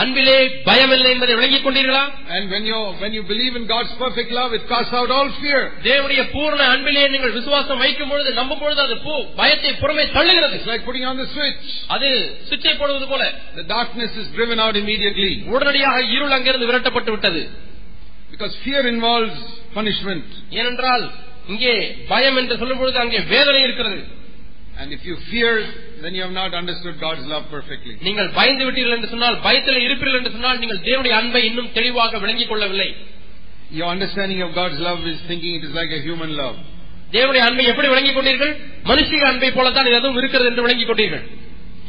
அன்பிலே 0.00 0.34
பயமில்லை 0.66 1.10
என்பதை 1.14 1.34
விளங்கிக் 1.38 1.64
கொண்டீர்களா 1.66 2.02
And 2.34 2.44
when 2.54 2.64
you, 2.70 2.78
when 3.02 3.12
you 3.16 3.22
believe 3.30 3.54
in 3.60 3.64
God's 3.66 3.92
perfect 4.02 4.30
love, 4.38 4.50
it 4.58 4.64
casts 4.72 4.94
out 4.98 5.10
all 5.16 5.28
fear. 5.42 5.60
தேவனுடைய 5.86 6.22
பூர்ண 6.34 6.60
அன்பிலே 6.74 7.04
நீங்கள் 7.14 7.34
விசுவாசம் 7.38 7.80
வைக்கும் 7.84 8.10
பொழுது 8.12 8.30
நம்பும் 8.40 8.60
பொழுது 8.64 8.80
அது 8.84 8.96
பூ 9.06 9.14
பயத்தை 9.40 9.72
புறமே 9.82 10.04
தள்ளுகிறது 10.16 10.56
It's 10.58 10.68
like 10.72 10.84
putting 10.88 11.06
on 11.12 11.16
the 11.22 11.28
switch. 11.34 11.62
அது 11.94 12.10
சுவிட்சை 12.50 12.74
போடுவது 12.82 13.08
போல 13.12 13.22
The 13.60 13.66
darkness 13.76 14.12
is 14.22 14.28
driven 14.36 14.60
out 14.66 14.76
immediately. 14.82 15.32
உடனடியாக 15.54 16.02
இருள் 16.16 16.36
அங்கிருந்து 16.38 16.68
விரட்டப்பட்டு 16.70 17.14
விட்டது 17.16 17.42
Because 18.34 18.54
fear 18.66 18.82
involves 18.94 19.38
punishment. 19.78 20.26
ஏனென்றால் 20.60 21.06
இங்கே 21.54 21.74
பயம் 22.12 22.38
என்று 22.42 22.54
சொல்லும் 22.62 22.82
பொழுது 22.82 22.98
அங்கே 23.06 23.22
வேதனை 23.34 23.62
இருக்கிறது 23.66 24.00
And 24.80 24.88
if 24.92 25.02
you 25.08 25.16
fear, 25.30 25.52
then 26.02 26.12
you 26.16 26.22
have 26.22 26.34
not 26.34 26.52
understood 26.54 26.94
God's 27.00 27.24
love 27.32 27.44
perfectly. 27.50 27.94
நீங்கள் 28.06 28.30
பயந்து 28.38 28.64
விட்டீர்கள் 28.66 28.96
என்று 28.98 29.10
சொன்னால் 29.14 29.36
பயத்தில் 29.46 29.80
இருப்பீர்கள் 29.86 30.18
என்று 30.20 30.32
சொன்னால் 30.36 30.60
நீங்கள் 30.62 30.80
தேவனுடைய 30.88 31.14
அன்பை 31.20 31.42
இன்னும் 31.50 31.70
தெளிவாக 31.78 32.18
விளங்கிக் 32.24 32.50
கொள்ளவில்லை 32.52 32.88
Your 33.72 33.88
understanding 33.94 34.40
of 34.46 34.50
God's 34.54 34.78
love 34.80 35.00
is 35.12 35.18
thinking 35.28 35.52
it 35.58 35.64
is 35.68 35.74
like 35.80 35.92
a 35.98 36.02
human 36.08 36.30
love. 36.42 36.56
தேவனுடைய 37.14 37.42
அன்பை 37.48 37.64
எப்படி 37.72 37.88
விளங்கிக் 37.92 38.16
கொண்டீர்கள் 38.18 38.52
மனுஷிக 38.90 39.22
அன்பை 39.32 39.50
போலத்தான் 39.56 39.88
இது 39.88 39.98
எதுவும் 40.00 40.20
இருக்கிறது 40.22 40.48
என்று 40.52 40.64
விளங்கிக் 40.66 40.90
கொண்டீர்கள் 40.90 41.24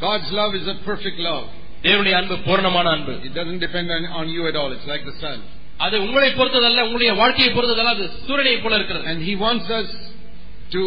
God's 0.01 0.31
love 0.39 0.53
is 0.59 0.65
a 0.67 0.77
perfect 0.89 1.19
love. 1.29 1.45
தேவனுடைய 1.85 2.15
அன்பு 2.19 2.35
பூர்ணமான 2.47 2.87
அன்பு 2.95 3.13
It 3.27 3.33
doesn't 3.39 3.61
depend 3.67 3.87
on, 3.95 4.03
on 4.19 4.25
you 4.35 4.43
at 4.51 4.57
all. 4.61 4.71
It's 4.77 4.89
like 4.93 5.05
the 5.11 5.17
sun. 5.23 5.37
அது 5.85 5.95
உங்களை 6.05 6.29
பொறுத்ததல்ல 6.37 6.83
உங்களுடைய 6.87 7.11
வாழ்க்கையை 7.21 7.49
பொறுத்ததல்ல 7.55 7.91
அது 7.95 8.05
சூரியனை 8.27 8.57
போல 8.63 8.75
இருக்கிறது 8.79 9.05
And 9.11 9.19
He 9.29 9.35
wants 9.45 9.67
us 9.79 9.89
to, 10.75 10.81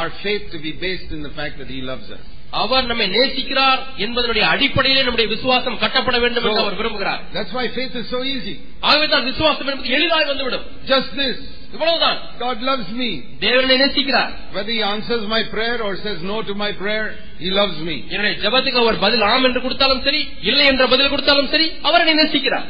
our 0.00 0.10
faith 0.24 0.44
to 0.54 0.58
be 0.66 0.72
based 0.84 1.10
in 1.16 1.22
the 1.26 1.32
fact 1.38 1.54
that 1.60 1.70
He 1.74 1.80
loves 1.90 2.08
us. 2.18 2.26
அவர் 2.55 2.85
நம்மை 2.91 3.07
நேசிக்கிறார் 3.15 3.81
என்பதனுடைய 4.05 4.43
அடிப்படையிலே 4.53 5.01
நம்முடைய 5.07 5.27
விசுவாசம் 5.33 5.81
கட்டப்பட 5.83 6.17
வேண்டும் 6.23 6.45
என்று 6.45 6.61
அவர் 6.63 6.79
விரும்புகிறார் 6.79 7.21
That's 7.35 7.53
why 7.57 7.65
faith 7.77 7.95
is 8.01 8.07
so 8.09 8.21
easy. 8.27 8.55
ஆகவே 8.87 9.07
தான் 9.13 9.27
விசுவாசம் 9.29 9.69
என்பது 9.71 9.93
எளிதாய் 9.97 10.29
வந்துவிடும் 10.31 10.65
Just 10.85 11.11
this. 11.21 11.37
இவ்வளவுதான் 11.75 12.17
God 12.39 12.57
loves 12.69 12.89
me. 12.99 13.09
தேவனை 13.43 13.77
நேசிக்கிறார் 13.83 14.31
Whether 14.55 14.73
He 14.75 14.81
answers 14.91 15.23
my 15.27 15.41
prayer 15.53 15.77
or 15.81 15.91
says 15.97 16.19
no 16.23 16.37
to 16.49 16.55
my 16.55 16.71
prayer, 16.81 17.05
He 17.39 17.51
loves 17.51 17.77
me. 17.89 17.97
என்னுடைய 18.11 18.33
ஜெபத்துக்கு 18.43 18.81
அவர் 18.83 19.03
பதில் 19.05 19.27
ஆம் 19.31 19.45
என்று 19.49 19.61
கொடுத்தாலும் 19.65 20.03
சரி 20.07 20.21
இல்லை 20.49 20.65
என்ற 20.73 20.85
பதில் 20.93 21.13
கொடுத்தாலும் 21.13 21.51
சரி 21.53 21.69
அவர் 21.87 22.03
என்னை 22.05 22.17
நேசிக்கிறார் 22.23 22.67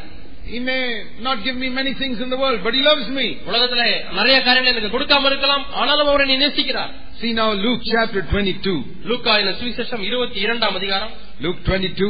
He 0.48 0.60
may 0.64 0.82
not 1.22 1.38
give 1.46 1.56
me 1.58 1.70
many 1.72 1.94
things 1.96 2.18
in 2.22 2.30
the 2.30 2.38
world, 2.38 2.60
but 2.66 2.74
He 2.78 2.84
loves 2.84 3.08
me. 3.12 3.28
உலகத்திலே 3.50 3.88
நிறைய 4.18 4.36
காரியங்கள் 4.48 4.74
எனக்கு 4.74 4.96
கொடுக்காம 4.96 5.30
இருக்கலாம் 5.32 5.64
ஆனாலும் 5.82 6.10
அவர் 6.12 6.24
என்னை 6.26 6.38
நேசிக்கிறார் 6.44 6.92
See 7.21 7.33
now 7.35 7.49
Luke 7.65 7.83
chapter 7.93 8.21
22. 8.25 8.75
லூக்கா 9.11 9.33
இந்த 9.43 9.53
சுவிசேஷம் 9.61 10.03
இருபத்தி 10.09 10.39
இரண்டாம் 10.47 10.77
அதிகாரம் 10.81 11.13
Luke 11.45 11.61
22. 11.67 12.09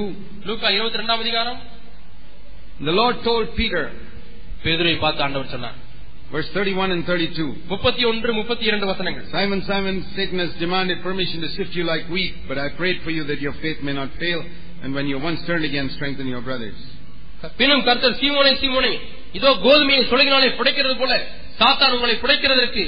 லூக்கா 0.48 0.68
இருபத்தி 0.76 0.98
இரண்டாம் 0.98 1.22
அதிகாரம் 1.24 1.60
The 2.88 2.94
Lord 3.00 3.16
told 3.28 3.46
Peter, 3.58 3.84
பேதுரை 4.64 4.94
பார்த்து 5.04 5.22
ஆண்டவர் 5.26 5.50
சொன்னார் 5.54 5.78
verse 6.34 6.50
31 6.54 6.94
and 6.94 7.02
32. 7.06 7.46
முப்பத்தி 7.72 8.02
ஒன்று 8.10 8.32
முப்பத்தி 8.38 8.64
இரண்டு 8.70 8.86
வசனங்கள் 8.90 9.24
Simon, 9.34 9.60
Simon, 9.70 9.96
Satan 10.16 10.38
has 10.44 10.52
demanded 10.64 10.98
permission 11.08 11.38
to 11.44 11.50
sift 11.56 11.74
you 11.78 11.84
like 11.92 12.04
wheat, 12.14 12.34
but 12.48 12.58
I 12.64 12.70
prayed 12.80 13.00
for 13.06 13.12
you 13.16 13.24
that 13.30 13.40
your 13.46 13.54
faith 13.64 13.80
may 13.88 13.96
not 14.00 14.10
fail, 14.22 14.40
and 14.82 14.90
when 14.98 15.08
you 15.12 15.18
once 15.28 15.42
turned 15.48 15.66
again, 15.70 15.88
strengthen 15.98 16.28
your 16.28 16.42
brothers. 16.48 16.80
பின்னும் 17.60 17.84
கர்த்தர் 17.86 18.16
சீமோனே 18.20 18.50
சீமோனே 18.62 18.94
இதோ 19.38 19.50
கோதுமையை 19.66 20.02
சுலகினாலே 20.10 20.48
புடைக்கிறது 20.58 20.96
போல 21.02 21.12
சாத்தான் 21.60 21.94
உங்களை 21.96 22.14
புடைக்கிறதற்கு 22.22 22.84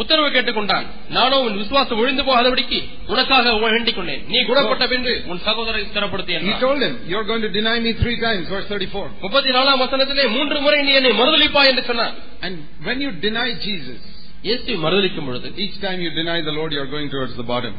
உத்தரவு 0.00 0.28
கேட்டுக்கொண்டான் 0.34 0.86
நானோ 1.16 1.36
உன் 1.46 1.56
விசுவாசம் 1.62 1.98
ஒழிந்து 2.02 2.22
போகாதபடிக்கு 2.28 2.78
உனக்காக 3.12 3.52
வேண்டிக் 3.64 3.96
கொண்டேன் 3.98 4.22
நீ 4.32 4.38
குணப்பட்ட 4.50 4.84
பின்பு 4.92 5.12
உன் 5.32 5.40
சகோதரரை 5.48 5.80
He 5.82 5.88
ஸ்திரப்படுத்தி 5.90 6.36
told 6.62 6.80
him, 6.86 6.94
You're 7.12 7.26
going 7.30 7.44
to 7.48 7.52
deny 7.58 7.76
me 7.86 7.92
three 8.02 8.16
times, 8.26 8.44
verse 8.54 8.68
34. 8.70 9.04
முப்பத்தி 9.24 9.52
நாலாம் 9.56 9.80
வசனத்திலே 9.84 10.24
மூன்று 10.36 10.58
முறை 10.66 10.80
நீ 10.88 10.94
என்னை 11.00 11.12
மறுதளிப்பா 11.20 11.64
என்று 11.72 11.84
சொன்னார் 11.90 12.14
And 12.46 12.56
when 12.88 13.00
you 13.04 13.10
deny 13.26 13.48
Jesus, 13.66 14.00
இயேசு 14.48 14.76
மறுதளிக்கும் 14.84 15.28
பொழுது 15.30 15.50
each 15.64 15.76
time 15.86 16.00
you 16.06 16.12
deny 16.20 16.38
the 16.48 16.54
Lord, 16.58 16.72
you're 16.78 16.92
going 16.96 17.10
towards 17.16 17.36
the 17.42 17.48
bottom. 17.52 17.74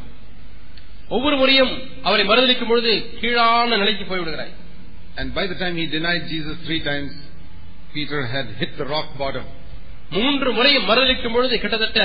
ஒவ்வொரு 1.16 1.36
முறையும் 1.42 1.72
அவரை 2.08 2.24
மறுதளிக்கும் 2.30 2.70
பொழுது 2.72 2.92
கீழான 3.22 3.76
நிலைக்கு 3.82 4.06
போய்விடுகிறாய் 4.12 4.54
And 5.16 5.28
by 5.34 5.44
the 5.50 5.58
time 5.58 5.74
he 5.76 5.84
denied 5.98 6.22
Jesus 6.30 6.54
three 6.66 6.80
times, 6.82 7.12
Peter 7.94 8.20
had 8.26 8.46
hit 8.60 8.72
the 8.80 8.86
rock 8.94 9.10
bottom. 9.18 9.44
மூன்று 10.15 10.49
முறையும் 10.57 10.87
மறுதளிக்கும் 10.89 11.35
பொழுது 11.35 11.55
கிட்டத்தட்ட 11.63 12.01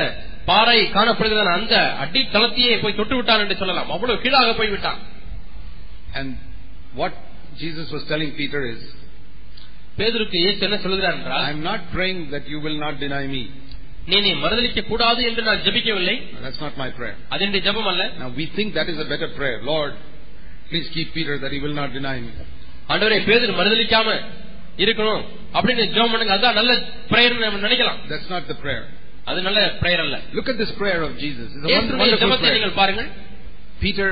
பாறை 0.51 0.79
காணப்படுகிற 0.97 1.51
அந்த 1.59 1.75
அடித்தளத்தையே 2.05 2.75
போய் 2.83 2.99
தொட்டு 2.99 3.17
விட்டான் 3.19 3.43
என்று 3.45 3.57
சொல்லலாம் 3.61 3.93
அவ்வளவு 3.97 4.23
கீழாக 4.25 4.53
போய்விட்டான் 4.61 5.01
And 6.19 6.29
what 6.95 7.15
Jesus 7.63 7.87
was 7.95 8.03
telling 8.11 8.31
Peter 8.41 8.61
is, 8.75 8.83
பேதுருக்கு 9.99 10.37
இயேசு 10.43 10.61
என்ன 10.67 10.79
சொல்கிறார் 10.85 11.17
என்றால் 11.19 11.45
I'm 11.49 11.63
not 11.71 11.83
praying 11.95 12.21
that 12.35 12.45
you 12.53 12.59
will 12.67 12.79
not 12.85 12.95
deny 13.05 13.25
me. 13.35 13.43
நீ 14.09 14.17
நீ 14.27 14.33
மறுதளிக்க 14.45 14.81
கூடாது 14.91 15.21
என்று 15.29 15.43
நான் 15.49 15.63
ஜெபிக்கவில்லை 15.67 16.17
That's 16.45 16.61
not 16.65 16.75
my 16.83 16.89
prayer. 16.99 17.17
அது 17.33 17.43
என்னுடைய 17.45 17.63
ஜெபம் 17.69 17.89
அல்ல 17.93 18.05
Now 18.23 18.31
we 18.41 18.47
think 18.57 18.71
that 18.79 18.89
is 18.95 18.99
a 18.99 19.09
better 19.13 19.31
prayer. 19.39 19.59
Lord, 19.73 19.93
please 20.71 20.89
keep 20.97 21.09
Peter 21.19 21.37
that 21.45 21.53
he 21.57 21.61
will 21.67 21.77
not 21.81 21.91
deny 21.99 22.17
me. 22.27 22.33
ஆண்டவரே 22.93 23.19
பேதுரு 23.29 23.53
மறுதளிக்காம 23.61 24.09
இருக்கணும் 24.78 25.24
அப்படின்னு 25.56 25.84
ஜெபம் 25.96 26.12
பண்ணுங்க 26.14 26.34
அதான் 26.38 26.58
நல்ல 26.60 26.72
பிரேயர் 27.12 27.38
நினைக்கலாம் 27.68 28.00
That's 28.12 28.30
not 28.36 28.44
the 28.48 28.58
prayer. 28.64 28.84
அது 29.30 29.40
நல்ல 29.48 29.60
பிரேயர் 29.82 30.04
அல்ல 30.06 30.18
Look 30.38 30.50
at 30.54 30.58
this 30.64 30.72
prayer 30.82 31.02
of 31.08 31.14
Jesus. 31.18 31.48
It's 31.48 31.58
a 31.58 31.68
wonder- 31.68 31.74
இயேசுடைய 31.74 32.02
wonderful 32.04 32.24
ஜெபத்தை 32.26 32.46
prayer. 32.46 32.58
நீங்கள் 32.58 32.78
பாருங்கள் 32.82 33.10
Peter, 33.84 34.10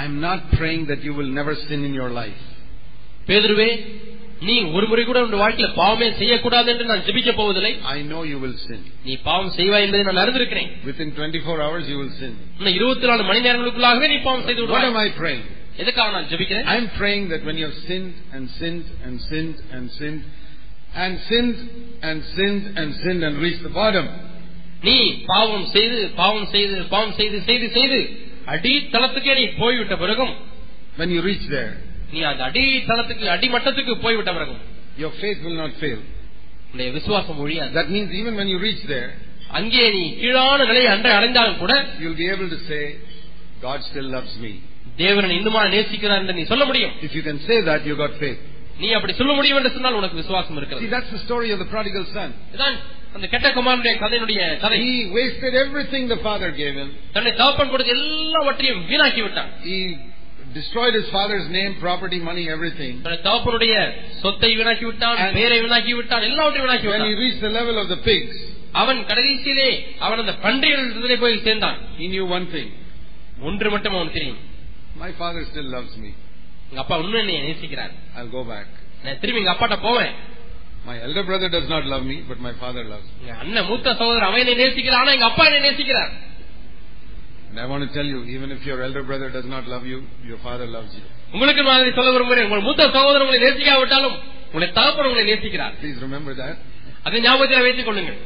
I'm 0.00 0.14
not 0.20 0.40
praying 0.58 0.82
that 0.90 1.00
you 1.06 1.12
will 1.18 1.30
never 1.40 1.54
sin 1.66 1.80
in 1.88 1.94
your 2.00 2.10
life. 2.20 2.42
பேதுருவே 3.28 3.70
நீ 4.46 4.54
ஒரு 4.76 4.86
முறை 4.90 5.02
கூட 5.08 5.18
உன் 5.24 5.42
வாழ்க்கையில 5.42 5.68
பாவமே 5.80 6.06
செய்யக்கூடாது 6.20 6.68
என்று 6.72 6.84
நான் 6.90 7.02
ஜெபிக்க 7.08 7.30
போவதில்லை 7.40 7.72
I 7.92 8.00
know 8.08 8.22
you 8.30 8.38
will 8.44 8.56
sin. 8.64 8.80
நீ 9.06 9.14
பாவம் 9.28 9.52
செய்வாய் 9.58 9.84
என்பதை 9.86 10.02
நான் 10.08 10.22
அறிந்திருக்கிறேன் 10.24 10.70
Within 10.88 11.10
24 11.18 11.58
hours 11.66 11.84
you 11.92 11.98
will 12.00 12.12
sin. 12.22 12.32
இன்னும் 12.58 12.76
இருபத்தி 12.78 13.06
நாலு 13.10 13.24
மணி 13.30 13.42
நேரங்களுக்குள்ளாகவே 13.46 14.08
நீ 14.14 14.18
பாவம் 14.28 14.44
செய்து 14.48 14.60
What 14.62 14.70
விடுவாய் 14.70 14.90
am 14.92 14.98
I 15.04 15.10
praying? 15.20 15.44
எதுக்காக 15.82 16.10
நான் 16.16 16.28
ஜெபிக்கிறேன் 16.32 16.68
I'm 16.74 16.88
praying 17.00 17.24
that 17.32 17.42
when 17.48 17.56
you 17.60 17.66
have 17.70 17.78
sinned 17.88 18.14
and 18.34 18.44
sinned 18.58 18.86
and 19.06 19.14
sinned 19.30 19.58
and 19.76 19.84
sinned 19.98 20.22
and 21.02 21.12
sinned 21.28 21.58
and 22.08 22.18
sinned 22.34 22.64
and 22.80 22.88
sinned 23.02 23.22
and 23.28 23.34
reached 23.44 23.62
the 23.68 23.74
bottom, 23.80 24.06
நீ 24.88 24.96
பாவம் 25.32 25.66
செய்து 25.74 25.98
பாவம் 26.20 26.48
செய்து 26.54 26.76
பாவம் 26.94 27.14
செய்து 27.20 27.38
செய்து 27.48 27.66
செய்து 27.78 28.00
அடித்தளத்துக்கே 28.54 29.34
நீ 29.40 29.46
போய்விட்ட 29.62 29.96
பிறகும் 30.04 30.34
when 31.00 31.10
you 31.16 31.20
reach 31.30 31.44
there, 31.56 31.72
நீ 32.14 32.20
அந்த 32.30 32.42
அடித்தளத்துக்கு 32.50 33.26
அடிமட்டத்துக்கு 33.36 33.94
போய்விட்ட 34.06 34.32
பிறகும் 34.38 34.62
your 35.02 35.12
faith 35.22 35.38
will 35.46 35.58
not 35.64 35.72
fail. 35.84 36.00
உன்னுடைய 36.70 36.90
விசுவாசம் 36.98 37.40
ஒழியாது 37.44 37.72
That 37.78 37.88
means 37.94 38.10
even 38.20 38.34
when 38.40 38.48
you 38.54 38.58
reach 38.68 38.82
there, 38.94 39.10
அங்கே 39.58 39.84
நீ 39.96 40.04
கீழான 40.20 40.58
நிலையை 40.70 40.90
அன்றை 40.96 41.12
அடைந்தாலும் 41.18 41.58
கூட 41.62 41.72
you'll 42.02 42.20
be 42.24 42.28
able 42.34 42.48
to 42.54 42.60
say, 42.70 42.82
God 43.66 43.80
still 43.88 44.08
loves 44.16 44.34
me. 44.44 44.52
தேவன் 44.96 45.36
இன்னுமா 45.38 45.60
நேசிக்கிறார் 45.74 46.20
என்று 46.22 46.38
நீ 46.38 46.44
சொல்ல 46.52 46.64
முடியும் 46.70 46.94
If 47.06 47.12
you 47.18 47.24
can 47.28 47.38
say 47.48 47.58
that, 47.68 47.82
you 47.88 47.96
got 47.96 48.14
faith. 48.24 48.40
நீ 48.82 48.88
அப்படி 48.96 49.12
சொல்ல 49.20 49.32
முடியும் 49.38 49.58
என்று 49.60 49.72
சொன்னால் 49.76 49.98
உனக்கு 50.00 50.16
விசுவாசம் 50.20 50.52
See, 50.52 50.60
இருக்கிறது 50.60 50.90
that's 50.94 51.10
the 51.16 51.22
story 51.26 51.48
of 51.54 51.58
the 51.62 51.68
prodigal 51.74 52.04
son. 52.16 52.30
இதான் 52.56 52.76
அந்த 53.16 53.26
கெட்ட 53.32 53.48
குமாரனுடைய 53.56 53.94
கதையினுடைய 54.02 54.40
கதை 54.62 54.78
He 54.84 54.92
wasted 55.18 55.54
everything 55.64 56.04
the 56.14 56.20
father 56.28 56.50
gave 56.62 56.74
him. 56.82 56.90
தன்னை 57.16 57.32
தகப்பன் 57.40 57.72
கொடுத்த 57.74 57.96
எல்லாவற்றையும் 57.98 58.82
வீணாக்கி 58.90 59.22
விட்டான் 59.26 59.50
He 59.68 59.78
destroyed 60.58 60.94
his 61.00 61.08
father's 61.10 61.46
name, 61.50 61.72
property, 61.84 62.18
money, 62.28 62.44
everything. 62.56 62.94
தன்னை 63.04 63.18
தகப்பனுடைய 63.28 63.74
சொத்தை 64.22 64.50
வீணாக்கி 64.60 64.86
விட்டான் 64.90 65.18
And- 65.24 65.36
பேரை 65.38 65.58
வீணாக்கி 65.64 65.94
விட்டான் 66.00 66.26
எல்லாவற்றையும் 66.30 66.66
வீணாக்கி 66.66 66.88
When 66.92 67.00
he 67.00 67.10
விட்டான் 67.10 67.22
reached 67.24 67.42
the 67.48 67.52
level 67.58 67.76
of 67.82 67.88
the 67.94 68.00
pigs, 68.08 68.34
அவன் 68.82 69.00
கடைசியிலே 69.10 69.70
அவன் 70.06 70.22
அந்த 70.24 70.34
பன்றிகள் 70.46 70.86
இதிலே 70.98 71.18
போய் 71.24 71.42
சேர்ந்தான் 71.48 71.78
he 72.00 72.08
knew 72.14 72.26
one 72.36 72.46
thing. 72.54 72.68
ஒன்று 73.48 73.68
மட்டும் 73.74 73.96
அவன் 73.98 74.14
தெரியும் 74.16 74.40
My 74.96 75.10
father 75.20 75.42
still 75.52 75.68
loves 75.76 75.94
me. 76.04 76.10
எங்க 76.70 76.80
அப்பா 76.84 76.96
இன்னும் 77.04 77.22
என்னை 77.22 77.36
நேசிக்கிறார் 77.48 77.94
I'll 78.18 78.32
go 78.38 78.42
back. 78.52 78.68
நான் 79.04 79.18
திரும்பி 79.22 79.40
எங்க 79.42 79.54
அப்பாட்ட 79.54 79.78
போவேன் 79.88 80.12
My 80.86 80.94
elder 81.06 81.22
brother 81.28 81.48
does 81.56 81.68
not 81.72 81.84
love 81.92 82.04
me, 82.10 82.16
but 82.30 82.38
my 82.46 82.52
father 82.62 82.82
loves 82.92 83.08
me. 83.10 83.16
எங்க 83.22 83.34
அண்ணன் 83.44 83.66
மூத்த 83.70 83.88
சகோதரர் 84.00 84.26
அவன் 84.28 84.42
என்னை 84.44 84.54
நேசிக்கிறான் 84.62 85.02
ஆனா 85.04 85.14
எங்க 85.18 85.28
அப்பா 85.32 85.44
என்னை 85.50 85.62
நேசிக்கிறார் 85.68 86.12
And 87.48 87.60
I 87.62 87.66
want 87.70 87.82
to 87.84 87.90
tell 87.96 88.08
you, 88.12 88.20
even 88.34 88.48
if 88.54 88.60
your 88.68 88.76
elder 88.84 89.02
brother 89.08 89.26
does 89.34 89.48
not 89.54 89.64
love 89.72 89.82
you, 89.90 89.98
your 90.30 90.38
father 90.46 90.66
loves 90.76 90.92
you. 90.98 91.02
உங்களுக்கு 91.34 91.62
மாதிரி 91.68 91.90
சொல்ல 91.98 92.10
விரும்புகிறேன் 92.14 92.46
உங்கள் 92.48 92.66
மூத்த 92.68 92.82
சகோதரர் 92.96 93.24
உங்களை 93.24 93.40
நேசிக்காவிட்டாலும் 93.46 94.16
உங்களை 94.52 94.68
தகப்பன் 94.78 95.08
உங்களை 95.10 95.24
நேசிக்கிறார் 95.32 95.74
Please 95.82 95.98
remember 96.06 96.34
that. 96.42 96.56
அதை 97.08 97.20
ஞாபகத்தில் 97.26 97.64
வைத்துக் 97.66 97.88
கொள்ளுங்கள் 97.90 98.18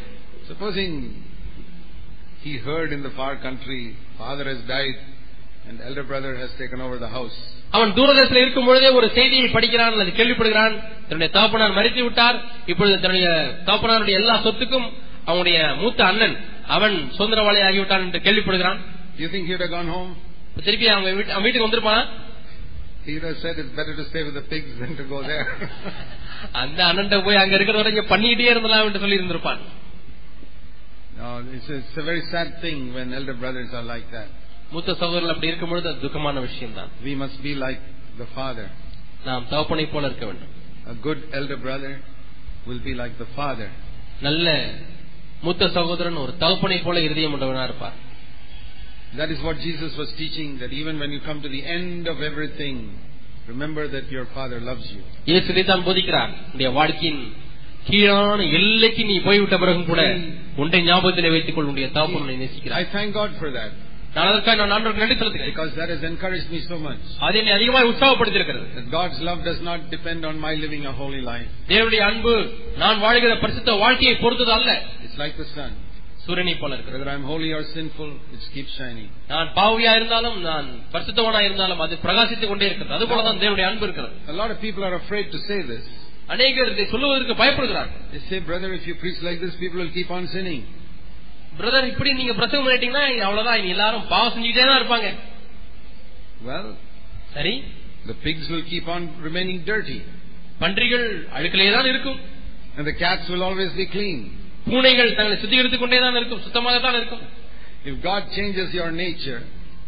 Supposing 0.51 0.93
he 2.45 2.53
heard 2.69 2.91
in 2.97 3.03
the 3.07 3.13
far 3.21 3.33
country, 3.47 3.81
father 4.21 4.45
has 4.53 4.61
died 4.75 4.99
and 5.69 5.79
elder 5.89 6.05
brother 6.11 6.33
has 6.43 6.51
taken 6.63 6.81
over 6.87 6.97
the 7.05 7.11
house. 7.19 7.37
அவன் 7.77 7.93
தூரதேசத்தில் 7.99 8.43
இருக்கும் 8.43 8.69
பொழுதே 8.69 8.91
ஒரு 8.99 9.07
செய்தியை 9.17 9.47
படிக்கிறான் 9.55 9.93
அல்லது 9.95 10.13
கேள்விப்படுகிறான் 10.19 10.75
தன்னுடைய 11.09 11.31
தகப்பனார் 11.37 11.77
மறித்து 11.79 12.03
விட்டார் 12.07 12.37
இப்பொழுது 12.73 12.95
தன்னுடைய 13.05 13.29
தகப்பனாருடைய 13.69 14.21
எல்லா 14.21 14.35
சொத்துக்கும் 14.47 14.87
அவனுடைய 15.31 15.59
மூத்த 15.81 16.01
அண்ணன் 16.11 16.37
அவன் 16.77 16.95
சுதந்திரவாளி 17.19 17.61
ஆகிவிட்டான் 17.69 18.05
என்று 18.07 18.21
கேள்விப்படுகிறான் 18.27 18.79
Do 19.17 19.23
you 19.25 19.31
think 19.35 19.45
he 19.49 19.55
would 19.55 19.65
have 19.67 19.75
gone 19.79 19.91
home? 19.97 20.13
இப்ப 20.51 20.63
திருப்பி 20.69 20.87
அவங்க 20.95 21.11
வீட்டு- 21.19 21.35
அவன் 21.35 21.47
வீட்டுக்கு 21.47 21.69
வந்திருப்பானா 21.69 22.05
He 23.07 23.13
would 23.15 23.27
have 23.31 23.41
said 23.43 23.57
it's 23.63 23.75
better 23.81 23.95
to 24.01 24.05
stay 24.11 24.23
with 24.29 24.37
the 24.41 24.47
pigs 24.53 24.71
than 24.81 24.93
to 25.01 25.05
go 25.13 25.19
there. 25.33 25.45
அந்த 26.63 26.81
அண்ணன் 26.91 27.25
போய் 27.27 27.43
அங்க 27.43 27.55
இருக்கிற 27.59 27.77
வரைக்கும் 27.83 28.11
பண்ணிக்கிட்டே 28.13 28.49
இருந்தலாம் 28.55 28.87
என்று 28.89 29.03
சொல்லி 29.05 29.21
இருந்திருப்பான் 29.21 29.61
no, 31.19 31.29
it's 31.57 31.69
a, 31.71 31.77
it's 31.83 31.97
a 31.97 32.07
very 32.11 32.23
sad 32.33 32.49
thing 32.65 32.79
when 32.97 33.15
elder 33.19 33.37
brothers 33.43 33.71
are 33.73 33.87
like 33.95 34.09
that. 34.17 34.31
மூத்த 34.73 34.91
சகோதரர்கள் 35.01 35.33
அப்படி 35.35 35.51
இருக்கும் 35.51 35.73
பொழுது 35.73 35.89
அது 35.91 36.01
துக்கமான 36.01 36.41
விஷயம் 36.47 36.75
தான் 36.79 36.91
We 37.05 37.15
must 37.23 37.39
be 37.43 37.55
like 37.65 37.83
the 38.19 38.29
father. 38.39 38.67
நாம் 39.27 39.47
தகப்பனை 39.53 39.87
போல 39.95 40.07
இருக்க 40.11 40.27
வேண்டும் 40.31 40.53
A 40.87 40.97
good 41.07 41.21
elder 41.39 41.59
brother 41.59 41.93
will 42.67 42.83
be 42.89 42.95
like 42.95 43.15
the 43.19 43.29
father. 43.39 43.69
நல்ல 44.27 44.47
மூத்த 45.43 45.65
சகோதரன் 45.77 46.23
ஒரு 46.25 46.33
தகப்பனை 46.43 46.79
போல 46.87 47.01
இருதயம் 47.07 47.35
உள்ளவனா 47.37 47.65
இருப்பார் 47.69 47.97
That 49.13 49.31
is 49.31 49.41
what 49.41 49.57
Jesus 49.59 49.93
was 49.97 50.11
teaching, 50.19 50.49
that 50.59 50.73
even 50.73 50.95
when 50.99 51.11
you 51.11 51.21
come 51.21 51.39
to 51.41 51.49
the 51.49 51.63
end 51.77 52.03
of 52.13 52.19
everything, 52.21 52.77
remember 53.49 53.85
that 53.89 54.07
your 54.11 54.27
father 54.37 54.59
loves 54.61 54.87
you. 54.95 55.03
இயேசுவை 55.29 55.63
தான் 55.65 55.85
போதிக்கிறார் 55.87 56.33
உன்னுடைய 56.43 56.71
வாழ்க்கையின் 56.79 57.23
கீழான 57.89 58.47
எல்லைக்கு 58.59 59.03
நீ 59.11 59.17
போய்விட்ட 59.27 59.57
பிறகும் 59.63 59.89
கூட 59.91 60.03
உன்னை 60.63 60.81
ஞாபகத்திலே 60.89 61.31
வைத்துக் 61.35 61.57
கொள் 61.57 61.69
உன்னுடைய 61.69 61.89
தகப்பன் 61.97 62.23
உன்னை 62.25 62.37
I 62.37 62.43
நேசிக்கிறார் 62.45 62.89
thank 62.97 63.11
God 63.21 63.31
for 63.43 63.51
that, 63.59 63.73
நான் 63.73 63.90
அதற்காக 64.23 64.57
நான் 64.61 64.75
ஆண்டவருக்கு 64.75 65.03
நன்றி 65.03 65.17
செலுத்துகிறேன் 65.21 65.51
because 65.53 65.73
that 65.79 65.91
has 65.95 66.03
encouraged 66.11 66.49
me 66.55 66.61
so 66.69 66.77
much. 66.87 67.03
அது 67.27 67.37
என்னை 67.41 67.53
அதிகமாக 67.57 67.89
உற்சாகப்படுத்தியிருக்கிறது 67.91 68.67
That 68.77 68.87
God's 68.91 69.19
love 69.29 69.41
does 69.49 69.61
not 69.69 69.81
depend 69.95 70.23
on 70.31 70.37
my 70.47 70.53
living 70.63 70.85
a 70.87 70.97
holy 71.01 71.21
life. 71.33 71.51
தேவனுடைய 71.73 72.03
அன்பு 72.11 72.35
நான் 72.83 73.01
வாழ்கிற 73.05 73.35
பரிசுத்த 73.45 73.75
வாழ்க்கையை 73.85 74.15
பொறுத்தது 74.23 74.55
அல்ல 74.59 74.71
It's 75.07 75.19
like 75.23 75.37
the 75.43 75.49
sun. 75.57 75.73
சூரியனை 76.25 76.55
போல 76.63 76.75
இருக்கிறது 76.77 76.99
Whether 76.99 77.13
I'm 77.15 77.27
holy 77.33 77.51
or 77.57 77.63
sinful, 77.75 78.09
it 78.37 78.47
keeps 78.55 78.73
shining. 78.79 79.09
நான் 79.33 79.51
பாவியா 79.59 79.93
இருந்தாலும் 79.99 80.39
நான் 80.49 80.67
பரிசுத்தவனா 80.95 81.43
இருந்தாலும் 81.49 81.83
அது 81.87 81.95
பிரகாசித்துக் 82.07 82.53
கொண்டே 82.53 82.67
இருக்கிறது 82.71 82.97
அதுபோலதான் 82.99 83.39
தேவனுடைய 83.45 83.67
அன்பு 83.71 83.87
இருக்கிறது 83.89 84.17
A 84.33 84.39
lot 84.41 84.51
of 84.55 84.59
people 84.67 84.85
are 84.89 84.97
afraid 85.03 85.29
to 85.37 85.41
say 85.51 85.61
this. 85.73 85.85
அநேகர் 86.35 86.73
இதை 86.75 86.87
சொல்லுவதற்கு 86.95 87.37
பயப்படுகிறார்கள் 87.43 88.01
They 88.15 88.23
say, 88.31 88.39
brother, 88.49 88.71
if 88.79 88.87
you 88.91 88.97
preach 89.05 89.21
like 89.29 89.39
this, 89.45 89.55
people 89.63 89.81
will 89.83 89.95
keep 89.99 90.11
on 90.11 90.25
sinning. 90.35 90.63
Brother 91.59 91.89
இப்படி 91.93 92.11
நீங்க 92.21 92.35
பிரசவம் 92.39 92.67
பண்ணிட்டீங்கன்னா 92.67 93.05
அவ்வளவுதான் 93.27 93.59
இனி 93.61 93.71
எல்லாரும் 93.77 94.07
பாவம் 94.13 94.35
செஞ்சுட்டே 94.37 94.67
தான் 94.71 94.81
இருப்பாங்க 94.81 95.09
Well, 96.47 96.67
சரி 97.35 97.55
the 98.07 98.17
pigs 98.25 98.45
will 98.53 98.65
keep 98.65 98.87
on 98.95 99.03
remaining 99.27 99.59
dirty, 99.71 99.99
பன்றிகள் 100.61 101.07
அழுக்கிலே 101.37 101.71
தான் 101.77 101.89
இருக்கும் 101.93 102.19
and 102.77 102.85
the 102.91 102.97
cats 103.03 103.25
will 103.33 103.45
always 103.49 103.73
be 103.81 103.87
clean. 103.95 104.19
பூனைகள் 104.67 105.11
தங்களை 105.19 105.37
சுத்திகரித்துக் 105.43 105.83
கொண்டே 105.83 105.99
தான் 106.05 106.19
இருக்கும் 106.21 106.43
சுத்தமாக 106.47 106.79
தான் 106.87 106.99
இருக்கும் 107.01 107.25
If 107.91 107.97
God 108.03 108.23
changes 108.37 108.69
your 108.79 108.91
nature, 109.03 109.41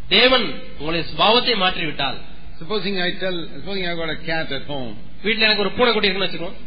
தேவன் 0.09 0.47
உங்களுடைய 0.77 1.03
சுபாவத்தை 1.11 1.55
மாற்றிவிட்டால் 1.63 2.17
supposing 2.59 2.95
I 3.01 3.11
tell, 3.21 3.37
supposing 3.55 3.85
I've 3.89 3.99
got 4.03 4.11
a 4.15 4.21
cat 4.29 4.49
at 4.57 4.65
home, 4.73 4.91
வீட்டுல 5.25 5.47
எனக்கு 5.47 5.65
ஒரு 5.65 5.73
பூனைக்குட்டி 5.77 6.07
இருக்குன்னு 6.07 6.27
வச்சுக்கோங்க 6.27 6.57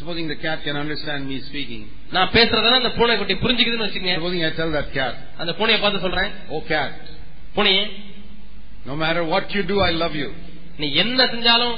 supposing 0.00 0.28
the 0.28 0.36
cat 0.36 0.58
can 0.66 0.76
understand 0.76 1.20
me 1.30 1.36
speaking, 1.48 1.82
நான் 2.16 2.30
பேசுறதெல்லாம் 2.36 2.82
அந்த 2.82 2.92
பூனைக்குட்டி 2.98 3.34
புரிஞ்சுக்குதுன்னு 3.44 3.86
வச்சுக்கோங்க 3.86 4.16
supposing 4.20 4.44
I 4.50 4.54
tell 4.60 4.72
that 4.78 4.90
cat, 4.98 5.14
அந்த 5.42 5.52
பூனையை 5.60 5.78
பார்த்து 5.84 6.04
சொல்றேன் 6.06 6.30
oh 6.56 6.62
cat, 6.72 6.92
பூனையே 7.56 7.84
no 8.90 8.96
matter 9.04 9.22
what 9.34 9.46
you 9.56 9.62
do, 9.72 9.78
I 9.90 9.94
love 10.02 10.16
you. 10.22 10.28
நீ 10.82 10.88
என்ன 11.02 11.20
செஞ்சாலும் 11.34 11.76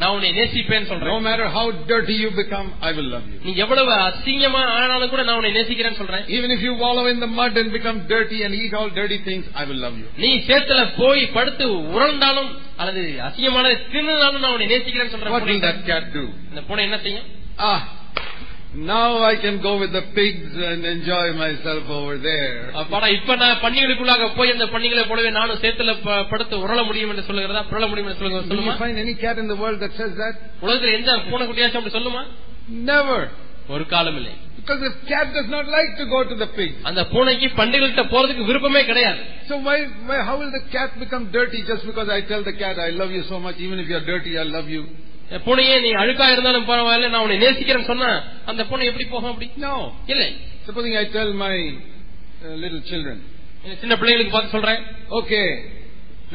நான் 0.00 0.12
உன்னை 0.16 0.30
நேசிப்பேன்னு 0.38 0.86
No 0.86 0.90
சொல்றேன் 0.92 1.24
matter 1.28 1.46
how 1.56 1.64
dirty 1.92 2.16
you 2.24 2.30
become, 2.40 2.66
I 2.88 2.92
will 2.96 3.08
love 3.14 3.26
you. 3.32 3.38
நீ 3.46 3.52
எவ்வளவு 3.64 3.92
அசிங்கமா 4.08 4.62
ஆனாலும் 4.78 5.12
கூட 5.12 5.22
நான் 5.28 5.38
உன்னை 5.40 5.52
நேசிக்கிறேன்னு 5.58 6.00
சொல்றேன் 6.02 6.24
Even 6.36 6.50
if 6.56 6.60
you 6.66 6.72
wallow 6.84 7.04
in 7.12 7.20
the 7.24 7.30
mud 7.38 7.54
and 7.62 7.70
become 7.78 7.98
dirty 8.14 8.40
and 8.46 8.54
eat 8.62 8.74
all 8.80 8.90
dirty 9.00 9.20
things, 9.28 9.44
I 9.60 9.66
will 9.70 9.80
love 9.86 9.96
you. 10.02 10.08
நீ 10.24 10.30
சேத்துல 10.48 10.82
போய் 11.00 11.22
படுத்து 11.36 11.66
உறந்தாலும் 11.96 12.50
அல்லது 12.77 13.01
அசிங்கமான 13.25 13.65
தின்னாலும் 13.91 14.43
நான் 14.43 14.53
உன்னை 14.53 14.67
நேசிக்கிறேன்னு 14.71 15.13
சொல்றேன்? 15.13 15.59
இந்த 16.49 16.61
பூனை 16.67 16.83
என்ன 16.87 16.99
செய்யும் 17.05 17.27
Ah, 17.63 17.79
now 18.89 19.09
I 19.23 19.35
can 19.35 19.55
go 19.59 19.71
with 19.81 19.91
the 19.91 20.01
pigs 20.15 20.53
and 20.69 20.83
enjoy 20.93 21.25
myself 21.35 21.83
over 21.97 22.15
there. 22.21 22.55
அப்பாடா 22.81 23.07
இப்ப 23.17 23.35
நான் 23.41 23.59
பன்னிகளுக்குள்ளாக 23.65 24.29
போய் 24.37 24.53
அந்த 24.53 24.65
பன்னிகளை 24.73 25.03
போலவே 25.09 25.31
நானும் 25.37 25.61
சேத்துல 25.63 25.93
படுத்து 26.31 26.55
உரள 26.65 26.79
முடியும் 26.89 27.11
என்று 27.13 27.25
சொல்லுகிறதா 27.29 27.63
புரள 27.71 27.85
முடியும் 27.91 28.07
என்று 28.07 28.19
சொல்லுங்க 28.21 28.41
சொல்லுமா 28.51 28.75
find 28.81 28.97
any 29.05 29.15
cat 29.23 29.37
in 29.37 29.49
the 29.53 29.59
world 29.63 29.79
that 29.85 29.93
says 30.01 30.13
that? 30.23 30.33
உலகத்துல 30.65 30.95
எந்த 30.99 31.11
பூனை 31.29 31.45
குட்டியாச்சும் 31.45 31.81
அப்படி 31.81 31.97
சொல்லுமா 31.99 32.23
Never. 32.89 33.19
ஒரு 33.69 33.85
காலம் 33.93 34.17
இல்லை 34.21 34.33
Because 34.62 34.80
the 34.86 34.92
cat 35.10 35.28
does 35.36 35.48
not 35.48 35.66
like 35.74 35.90
to 36.00 36.04
go 36.14 36.18
to 36.30 36.36
the 36.42 36.48
pigs. 36.56 36.74
அந்த 36.88 37.02
பூனைக்கு 37.12 37.48
பண்டிகைகிட்ட 37.60 38.02
போறதுக்கு 38.14 38.44
விருப்பமே 38.48 38.82
கிடையாது 38.90 39.20
So 39.50 39.56
why, 39.66 39.76
why, 40.08 40.18
how 40.28 40.34
will 40.40 40.52
the 40.56 40.64
cat 40.74 40.90
become 41.04 41.24
dirty 41.36 41.60
just 41.70 41.84
because 41.90 42.08
I 42.16 42.22
tell 42.30 42.42
the 42.50 42.56
cat, 42.62 42.76
I 42.88 42.90
love 43.00 43.12
you 43.18 43.22
so 43.32 43.38
much, 43.46 43.56
even 43.66 43.78
if 43.82 43.88
you're 43.92 44.06
dirty, 44.12 44.32
I 44.44 44.46
love 44.56 44.68
you? 44.76 44.82
இந்த 45.30 45.38
பூனையே 45.46 45.76
நீ 45.84 45.90
அழுக்கா 46.02 46.26
இருந்தாலும் 46.34 46.66
பரவாயில்ல 46.70 47.08
நான் 47.14 47.24
உன்னை 47.24 47.38
நேசிக்கிறேன்னு 47.44 47.88
சொன்னா 47.92 48.10
அந்த 48.50 48.62
பூனை 48.70 48.84
எப்படி 48.90 49.06
போகும் 49.14 49.32
அப்படி 49.32 49.48
No. 49.66 49.72
இல்லை 50.12 50.28
Supposing 50.68 50.94
I 51.02 51.06
tell 51.16 51.30
my 51.44 51.54
uh, 51.56 52.54
little 52.64 52.82
children, 52.90 53.16
இந்த 53.64 53.74
சின்ன 53.82 53.94
பிள்ளைகளுக்கு 54.00 54.32
பார்த்து 54.34 54.54
சொல்றேன் 54.56 54.80
okay, 55.20 55.46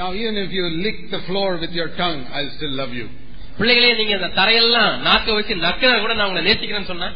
now 0.01 0.09
even 0.21 0.35
if 0.43 0.51
you 0.57 0.65
lick 0.85 0.97
the 1.15 1.21
floor 1.27 1.49
with 1.63 1.73
your 1.79 1.89
tongue, 2.01 2.21
I'll 2.35 2.51
still 2.57 2.73
love 2.81 2.93
you. 2.99 3.07
பிள்ளைகளே 3.59 3.91
நீங்க 4.01 4.13
அந்த 4.19 4.29
தரையெல்லாம் 4.39 4.91
நாக்க 5.07 5.33
வச்சு 5.39 5.55
நக்கினா 5.65 5.95
கூட 6.05 6.13
நான் 6.19 6.27
உங்களை 6.29 6.43
நேசிக்கிறேன்னு 6.49 6.91
சொன்னேன் 6.93 7.15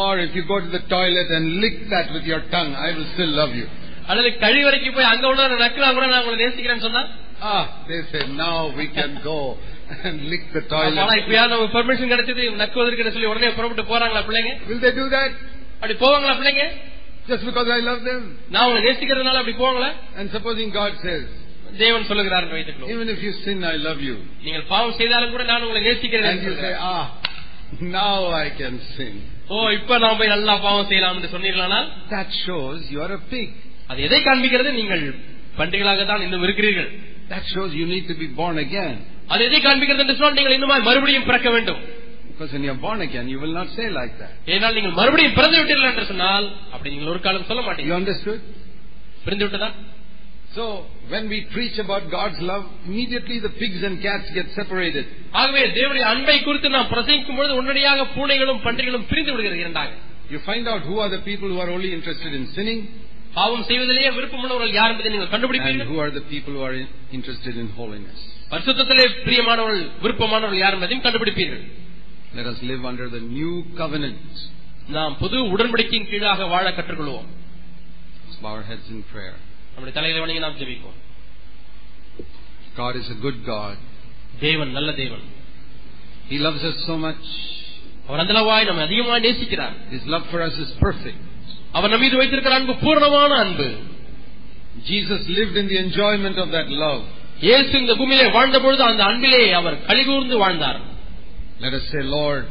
Or 0.00 0.12
if 0.24 0.32
you 0.36 0.42
go 0.46 0.58
to 0.60 0.70
the 0.70 0.82
toilet 0.88 1.28
and 1.36 1.44
lick 1.62 1.76
that 1.92 2.06
with 2.16 2.26
your 2.32 2.42
tongue, 2.54 2.72
I 2.86 2.90
will 2.96 3.08
still 3.14 3.32
love 3.40 3.54
you. 3.60 3.66
அல்லது 4.10 4.30
கழிவறைக்கு 4.44 4.90
போய் 4.96 5.10
அங்க 5.12 5.24
உள்ள 5.30 5.42
நக்கினா 5.64 5.88
கூட 5.96 6.06
நான் 6.12 6.22
உங்களை 6.22 6.38
நேசிக்கிறேன்னு 6.44 6.86
சொன்னா 6.88 7.02
Ah, 7.50 7.60
they 7.88 7.98
say, 8.12 8.22
now 8.40 8.56
we 8.78 8.86
can 8.96 9.12
go 9.26 9.36
and 10.06 10.16
lick 10.32 10.42
the 10.56 10.62
ஆனா 10.78 11.02
toilet. 11.02 11.20
இப்பயாவது 11.22 11.52
நமக்கு 11.54 11.74
பெர்மிஷன் 11.76 12.12
கிடைச்சது 12.12 12.42
நக்குவதற்கு 12.62 13.12
சொல்லி 13.16 13.30
உடனே 13.32 13.50
புறப்பட்டு 13.58 13.84
போறாங்களா 13.92 14.22
பிள்ளைங்க 14.28 14.52
Will 14.70 14.80
they 14.86 14.92
do 15.00 15.06
that? 15.16 15.32
அப்படி 15.80 15.96
போவாங்களா 16.04 16.34
பிள்ளைங்க 16.40 16.64
Just 17.30 17.44
because 17.48 17.68
I 17.76 17.82
love 17.90 18.00
them? 18.10 18.20
நான் 18.54 18.64
உங்களை 18.68 18.82
நேசிக்கிறதுனால 18.88 19.40
அப்படி 19.42 19.56
போவாங்களா 19.62 19.90
And 20.18 20.28
supposing 20.36 20.70
God 20.80 20.94
says, 21.06 21.26
தேவன் 21.82 22.06
சொல்லுகிறார் 22.10 22.44
என்று 22.46 22.56
வைத்துக் 22.58 22.76
கொள்வோம். 22.78 22.92
Even 22.94 23.08
if 23.14 23.20
you 23.26 23.32
sin, 23.44 23.58
I 23.72 23.78
love 23.88 24.00
you. 24.08 24.16
நீங்கள் 24.46 24.66
பாவம் 24.74 24.96
செய்தாலும் 25.00 25.34
கூட 25.36 25.44
நான் 25.52 25.64
உங்களை 25.66 25.82
நேசிக்கிறேன் 25.90 26.28
And 26.30 26.38
என்று 26.38 26.50
you 26.50 26.56
say, 26.64 26.72
சொல்லுகிறார். 26.72 26.80
ah, 26.94 27.04
now 28.00 28.16
I 28.44 28.48
can 28.60 28.76
sin. 28.96 29.14
ஓ 29.49 29.57
இப்ப 29.77 29.97
நான் 30.03 30.17
போய் 30.19 30.33
நல்லா 30.33 30.53
பாவம் 30.63 30.87
செய்யலாம் 30.91 31.17
என்று 31.17 31.33
சொன்னீர்களானால் 31.33 31.87
That 32.11 32.29
shows 32.45 32.79
you 32.93 32.99
are 33.05 33.13
a 33.17 33.23
pig. 33.31 33.49
அது 33.89 33.99
எதை 34.07 34.19
காண்பிக்கிறது 34.27 34.69
நீங்கள் 34.79 35.03
பண்டிகளாக 35.59 36.05
தான் 36.11 36.23
இன்னும் 36.27 36.45
இருக்கிறீர்கள் 36.47 36.89
That 37.29 37.45
shows 37.53 37.71
you 37.79 37.85
need 37.91 38.05
to 38.11 38.15
be 38.15 38.27
born 38.39 38.57
again. 38.65 38.95
அது 39.33 39.43
எதை 39.49 39.59
காண்பிக்கிறது 39.67 40.03
என்று 40.05 40.15
சொன்னால் 40.17 40.37
நீங்கள் 40.39 40.55
இன்னுமா 40.57 40.77
மறுபடியும் 40.89 41.27
பிறக்க 41.29 41.49
வேண்டும் 41.57 41.81
Because 42.29 42.53
when 42.53 42.63
you're 42.67 42.81
born 42.85 42.99
again, 43.01 43.25
you 43.33 43.37
will 43.43 43.53
not 43.57 43.69
say 43.77 43.85
like 43.99 44.15
that. 44.21 44.31
ஏனால் 44.53 44.75
நீங்கள் 44.77 44.95
மறுபடியும் 44.99 45.35
பிறந்து 45.37 45.57
விட்டீர்கள் 45.59 45.91
என்று 45.91 46.05
சொன்னால் 46.11 46.47
அப்படி 46.73 46.89
நீங்கள் 46.93 47.11
ஒரு 47.13 47.21
காலம் 47.27 47.47
சொல்ல 47.49 47.61
You 47.61 47.67
மாட்டீங்க 47.69 47.95
understood? 48.01 48.39
பிறந்து 49.25 49.45
விட்டதா 49.45 49.69
So, 50.54 50.64
when 51.08 51.28
we 51.28 51.38
preach 51.52 51.76
about 51.78 52.10
God's 52.10 52.40
love, 52.42 52.64
immediately 52.84 53.36
the 53.38 53.50
pigs 53.52 53.80
and 53.82 53.94
cats 54.00 54.28
get 54.34 54.46
separated. 54.56 55.04
ஆகவே 55.40 55.60
தேவனுடைய 55.76 56.04
அன்பை 56.12 56.36
குறித்து 56.40 56.68
நாம் 56.76 56.88
பிரசங்கிக்கும் 56.92 57.38
பொழுது 57.38 57.52
உடனடியாக 57.58 58.06
பூனைகளும் 58.16 58.62
பன்றிகளும் 58.66 59.04
பிரிந்து 59.10 59.32
விடுகிறது 59.32 59.60
இரண்டாக 59.64 59.90
You 60.32 60.38
find 60.48 60.64
out 60.72 60.82
who 60.88 60.96
are 61.02 61.10
the 61.10 61.22
people 61.28 61.48
who 61.52 61.60
are 61.64 61.70
only 61.76 61.90
interested 61.98 62.32
in 62.38 62.44
sinning 62.56 62.80
பாவம் 63.36 63.64
செய்வதிலேயே 63.68 64.10
விருப்பமுள்ளவர்கள் 64.16 64.72
யார் 64.78 64.90
என்பதை 64.92 65.10
நீங்கள் 65.12 65.26
and 65.26 65.34
கண்டுபிடிப்பீர்கள் 65.34 65.88
who 65.90 65.98
are 66.04 66.10
the 66.18 66.24
people 66.32 66.52
who 66.56 66.62
are 66.68 66.74
in- 66.80 66.90
interested 67.18 67.54
in 67.62 67.68
holiness. 67.78 68.18
பரிசுத்தத்திலே 68.52 69.04
பிரியமானவர்கள் 69.26 69.84
விருப்பமானவர்கள் 70.04 70.62
யார் 70.64 70.76
என்பதையும் 70.78 71.04
கண்டுபிடிப்பீர்கள் 71.06 71.62
Let 72.38 72.48
us 72.52 72.58
live 72.70 72.82
under 72.90 73.06
the 73.14 73.22
new 73.36 73.52
covenant. 73.82 74.26
நாம் 74.96 75.14
புது 75.22 75.38
உடன்படிக்கையின் 75.54 76.08
கீழாக 76.10 76.48
வாழ 76.54 76.66
கற்றுக்கொள்வோம் 76.78 77.28
Let's 78.24 78.40
bow 78.44 78.52
our 78.56 78.66
heads 78.70 78.88
in 78.94 79.00
prayer. 79.14 79.36
நம்முடைய 79.74 79.94
தலைகளை 79.98 80.20
வணங்கி 80.24 80.42
நாம் 80.46 80.58
ஜெபிப்போம் 80.62 80.98
God 82.76 82.94
is 82.96 83.08
a 83.10 83.18
good 83.24 83.38
God. 83.46 83.76
தேவன் 84.40 84.72
நல்ல 84.78 84.90
தேவன் 85.02 85.24
He 86.30 86.38
loves 86.38 86.62
us 86.68 86.76
so 86.88 86.96
much. 87.06 87.24
அவர் 88.08 88.20
அந்தளவாய் 88.22 88.68
நம்மை 88.68 88.84
அதிகமாக 88.88 89.18
நேசிக்கிறார் 89.26 89.74
His 89.94 90.04
love 90.14 90.24
for 90.32 90.40
us 90.48 90.56
is 90.64 90.70
perfect. 90.84 91.20
அவர் 91.76 91.92
நம் 91.92 92.02
மீது 92.04 92.16
வைத்திருக்கிற 92.20 92.54
அன்பு 92.58 92.74
பூரணமான 92.84 93.32
அன்பு 93.44 93.68
Jesus 94.90 95.22
lived 95.38 95.56
in 95.56 95.66
the 95.72 95.78
enjoyment 95.78 96.36
of 96.44 96.48
that 96.56 96.68
love. 96.84 97.02
இயேசு 97.46 97.72
இந்த 97.82 97.92
பூமியிலே 97.98 98.26
வாழ்ந்த 98.36 98.56
பொழுது 98.64 98.82
அந்த 98.88 99.02
அன்பிலே 99.10 99.42
அவர் 99.60 99.76
கழிகூர்ந்து 99.88 100.36
வாழ்ந்தார் 100.44 100.80
Let 101.64 101.74
us 101.78 101.84
say, 101.92 102.02
Lord, 102.16 102.42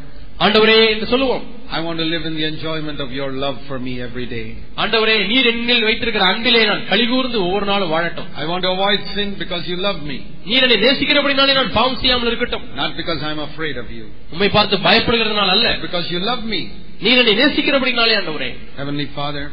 ஆண்டவரே 0.44 0.80
என்று 0.94 1.08
சொல்லுவோம் 1.14 1.46
I 1.72 1.80
want 1.86 1.98
to 2.00 2.06
live 2.06 2.24
in 2.30 2.36
the 2.38 2.46
enjoyment 2.46 3.00
of 3.06 3.10
your 3.18 3.28
love 3.44 3.58
for 3.68 3.78
me 3.86 3.94
every 4.06 4.26
day. 4.36 4.46
ஆண்டவரே 4.84 5.16
நீர் 5.32 5.50
என்னில் 5.52 5.84
வைத்திருக்கிற 5.90 6.24
அன்பிலே 6.32 6.62
நான் 6.70 6.84
கழிகூர்ந்து 6.92 7.38
ஒவ்வொரு 7.48 7.66
நாளும் 7.72 7.92
வாழட்டும் 7.96 8.30
I 8.42 8.48
want 8.52 8.64
to 8.68 8.72
avoid 8.78 9.00
sin 9.16 9.30
because 9.44 9.64
you 9.72 9.78
love 9.88 10.00
me, 10.12 10.18
நீர் 10.50 10.66
என்னை 10.68 10.78
நேசிக்கிறபடினாலே 10.86 11.56
நான் 11.60 11.72
பாவம் 11.78 12.00
செய்யாமல் 12.02 12.30
இருக்கட்டும் 12.32 12.66
not 12.82 12.94
because 13.02 13.22
I'm 13.30 13.42
afraid 13.50 13.78
of 13.84 13.90
you, 13.98 14.06
உண்மை 14.34 14.50
பார்த்து 14.58 14.78
பயப்படுகிறதுனால 14.88 15.56
அல்ல 15.58 15.68
but 15.76 15.84
because 15.88 16.08
you 16.16 16.22
love 16.32 16.44
me. 16.56 16.62
நீர் 17.06 17.22
என்னை 17.24 17.36
நேசிக்கிறபடினாலே 17.44 18.16
ஆண்டவரே 18.22 18.52
Heavenly 18.82 19.08
Father, 19.20 19.46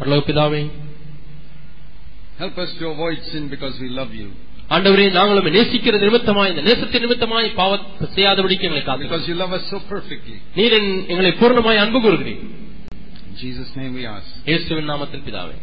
பரலோக 0.00 0.24
பிதாவே 0.30 0.62
help 2.38 2.56
us 2.58 2.70
to 2.80 2.84
avoid 2.88 3.18
sin 3.32 3.44
because 3.48 3.74
we 3.82 3.88
love 4.00 4.12
you, 4.20 4.28
ஆண்டவரே 4.69 5.05
நாங்கள் 5.15 5.39
உம்மை 5.39 5.51
நேசிக்கிற 5.55 5.99
நிமித்தமாய் 6.03 6.51
இந்த 6.51 6.63
நேசத்தின் 6.67 7.03
நிமித்தமாய் 7.05 7.47
பாவத்தை 7.59 8.07
செய்யாதபடிக்கு 8.15 8.67
எங்களை 8.67 8.83
காத்து 8.83 9.05
because 9.07 9.25
you 9.29 9.35
love 9.35 9.53
us 9.53 9.63
so 9.71 9.79
perfectly. 9.89 10.37
நீர் 10.57 10.75
எங்களை 11.13 11.31
பூர்ணமாய் 11.41 11.81
அன்பு 11.83 11.99
கூறுகிறீர் 12.05 12.43
In 13.23 13.35
Jesus' 13.43 13.71
name 13.79 13.93
we 13.97 14.05
ask. 14.09 14.29
இயேசுவின் 14.49 14.89
நாமத்தில் 14.91 15.25
பிதாவே 15.27 15.57